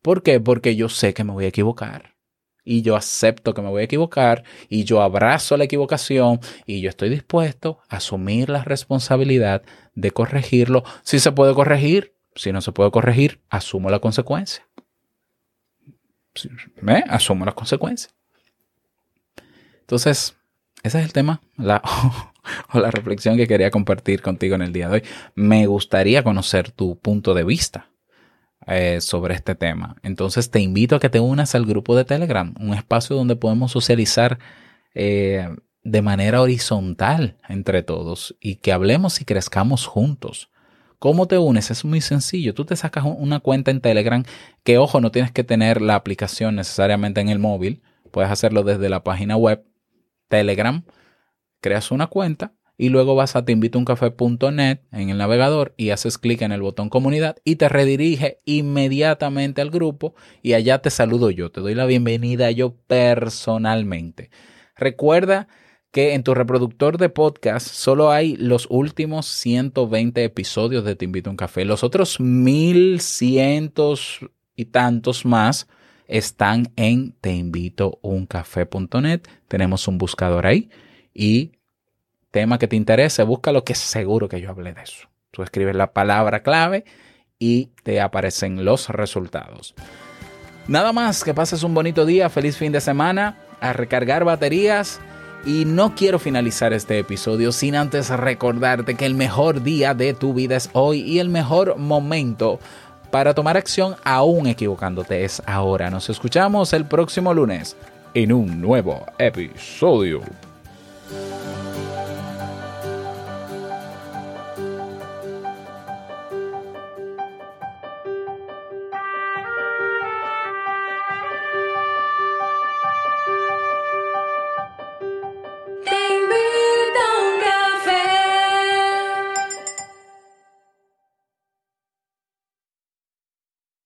¿Por 0.02 0.24
qué? 0.24 0.40
Porque 0.40 0.78
yo 0.78 0.88
sé 0.88 1.14
que 1.14 1.26
me 1.26 1.34
voy 1.34 1.44
a 1.44 1.50
equivocar. 1.50 2.17
Y 2.70 2.82
yo 2.82 2.98
acepto 2.98 3.54
que 3.54 3.62
me 3.62 3.70
voy 3.70 3.82
a 3.82 3.86
equivocar 3.86 4.44
y 4.68 4.84
yo 4.84 5.02
abrazo 5.02 5.56
la 5.56 5.64
equivocación 5.64 6.42
y 6.66 6.82
yo 6.82 6.90
estoy 6.90 7.08
dispuesto 7.08 7.80
a 7.88 7.96
asumir 7.96 8.50
la 8.50 8.66
responsabilidad 8.66 9.64
de 9.96 10.12
corregirlo. 10.12 10.84
Si 11.02 11.20
se 11.20 11.32
puede 11.32 11.54
corregir, 11.54 12.14
si 12.36 12.52
no 12.52 12.60
se 12.60 12.74
puede 12.74 12.92
corregir, 12.92 13.40
asumo 13.50 13.90
la 13.90 14.00
consecuencia. 14.00 14.68
¿Ve? 16.82 17.06
Asumo 17.08 17.46
la 17.46 17.54
consecuencia. 17.54 18.12
Entonces, 19.80 20.36
ese 20.84 21.00
es 21.00 21.06
el 21.06 21.14
tema 21.14 21.40
la, 21.56 21.82
o 22.74 22.80
la 22.82 22.92
reflexión 22.92 23.38
que 23.38 23.48
quería 23.48 23.72
compartir 23.72 24.22
contigo 24.22 24.56
en 24.56 24.62
el 24.62 24.74
día 24.74 24.90
de 24.90 24.96
hoy. 24.96 25.04
Me 25.36 25.68
gustaría 25.68 26.22
conocer 26.22 26.72
tu 26.72 27.00
punto 27.00 27.34
de 27.34 27.46
vista 27.46 27.90
eh, 28.68 29.00
sobre 29.02 29.34
este 29.34 29.56
tema. 29.56 29.96
Entonces 30.04 30.52
te 30.52 30.60
invito 30.60 30.96
a 30.96 31.00
que 31.00 31.10
te 31.10 31.20
unas 31.20 31.56
al 31.56 31.66
grupo 31.66 31.96
de 31.96 32.06
Telegram, 32.06 32.54
un 32.60 32.74
espacio 32.74 33.16
donde 33.16 33.36
podemos 33.36 33.72
socializar 33.72 34.40
eh, 34.94 35.48
de 35.84 36.02
manera 36.02 36.42
horizontal 36.42 37.38
entre 37.48 37.82
todos 37.84 38.36
y 38.42 38.56
que 38.58 38.74
hablemos 38.74 39.22
y 39.22 39.26
crezcamos 39.26 39.86
juntos. 39.86 40.50
¿Cómo 41.00 41.28
te 41.28 41.38
unes? 41.38 41.70
Es 41.72 41.86
muy 41.86 42.02
sencillo. 42.02 42.54
Tú 42.54 42.66
te 42.66 42.76
sacas 42.76 43.04
un- 43.06 43.16
una 43.20 43.40
cuenta 43.40 43.72
en 43.72 43.82
Telegram 43.82 44.24
que, 44.64 44.78
ojo, 44.80 45.00
no 45.00 45.12
tienes 45.12 45.32
que 45.32 45.44
tener 45.44 45.82
la 45.82 45.96
aplicación 45.96 46.56
necesariamente 46.56 47.22
en 47.22 47.30
el 47.30 47.40
móvil. 47.40 47.84
Puedes 48.12 48.32
hacerlo 48.32 48.64
desde 48.64 48.90
la 48.90 49.04
página 49.04 49.38
web 49.38 49.64
Telegram. 50.28 50.84
Creas 51.62 51.92
una 51.92 52.08
cuenta 52.08 52.54
y 52.78 52.90
luego 52.90 53.16
vas 53.16 53.36
a 53.36 53.44
teinvitouncafé.net 53.44 54.80
en 54.92 55.10
el 55.10 55.18
navegador 55.18 55.74
y 55.78 55.90
haces 55.90 56.18
clic 56.18 56.44
en 56.44 56.52
el 56.52 56.62
botón 56.62 56.90
comunidad 56.90 57.38
y 57.44 57.56
te 57.56 57.70
redirige 57.70 58.40
inmediatamente 58.46 59.62
al 59.62 59.72
grupo 59.72 60.14
y 60.44 60.54
allá 60.54 60.80
te 60.80 60.90
saludo 60.90 61.32
yo, 61.32 61.52
te 61.52 61.62
doy 61.62 61.76
la 61.76 61.86
bienvenida 61.86 62.52
yo 62.52 62.76
personalmente. 62.88 64.30
Recuerda 64.76 65.48
que 65.92 66.14
en 66.14 66.24
tu 66.24 66.34
reproductor 66.36 67.00
de 67.00 67.10
podcast 67.10 67.68
solo 67.68 68.12
hay 68.12 68.36
los 68.36 68.68
últimos 68.70 69.26
120 69.26 70.24
episodios 70.24 70.86
de 70.86 70.96
Te 70.96 71.06
invito 71.06 71.32
un 71.32 71.38
café. 71.38 71.66
Los 71.66 71.84
otros 71.84 72.20
1100 72.20 73.74
y 74.56 74.66
tantos 74.66 75.26
más 75.26 75.68
están 76.08 76.72
en 76.76 77.14
teinvitouncafé.net. 77.22 79.22
Tenemos 79.48 79.88
un 79.88 79.98
buscador 79.98 80.46
ahí 80.46 80.70
y 81.14 81.54
tema 82.32 82.60
que 82.60 82.68
te 82.68 82.76
interese, 82.76 83.24
búscalo 83.24 83.64
que 83.64 83.76
seguro 83.76 84.28
que 84.30 84.42
yo 84.42 84.50
hablé 84.50 84.74
de 84.74 84.82
eso. 84.82 85.08
Tú 85.32 85.44
escribes 85.44 85.76
la 85.76 85.94
palabra 85.94 86.42
clave 86.42 86.86
y 87.40 87.72
te 87.84 88.02
aparecen 88.02 88.66
los 88.66 88.90
resultados. 88.90 89.76
Nada 90.68 90.92
más, 90.92 91.24
que 91.24 91.34
pases 91.34 91.64
un 91.64 91.74
bonito 91.74 92.06
día, 92.06 92.30
feliz 92.30 92.58
fin 92.58 92.72
de 92.72 92.82
semana, 92.82 93.38
a 93.62 93.74
recargar 93.74 94.26
baterías 94.26 95.00
y 95.46 95.66
no 95.66 95.96
quiero 95.96 96.20
finalizar 96.20 96.74
este 96.74 97.00
episodio 97.00 97.52
sin 97.52 97.76
antes 97.76 98.10
recordarte 98.10 98.96
que 98.96 99.06
el 99.06 99.16
mejor 99.16 99.64
día 99.64 99.94
de 99.94 100.14
tu 100.14 100.34
vida 100.34 100.56
es 100.56 100.70
hoy 100.74 101.02
y 101.02 101.20
el 101.20 101.30
mejor 101.30 101.78
momento 101.78 102.60
para 103.12 103.34
tomar 103.34 103.56
acción 103.56 103.96
aún 104.04 104.48
equivocándote 104.48 105.24
es 105.24 105.42
ahora. 105.46 105.90
Nos 105.90 106.10
escuchamos 106.10 106.74
el 106.74 106.86
próximo 106.86 107.34
lunes 107.34 107.78
en 108.14 108.34
un 108.34 108.60
nuevo 108.60 109.06
episodio. 109.18 110.22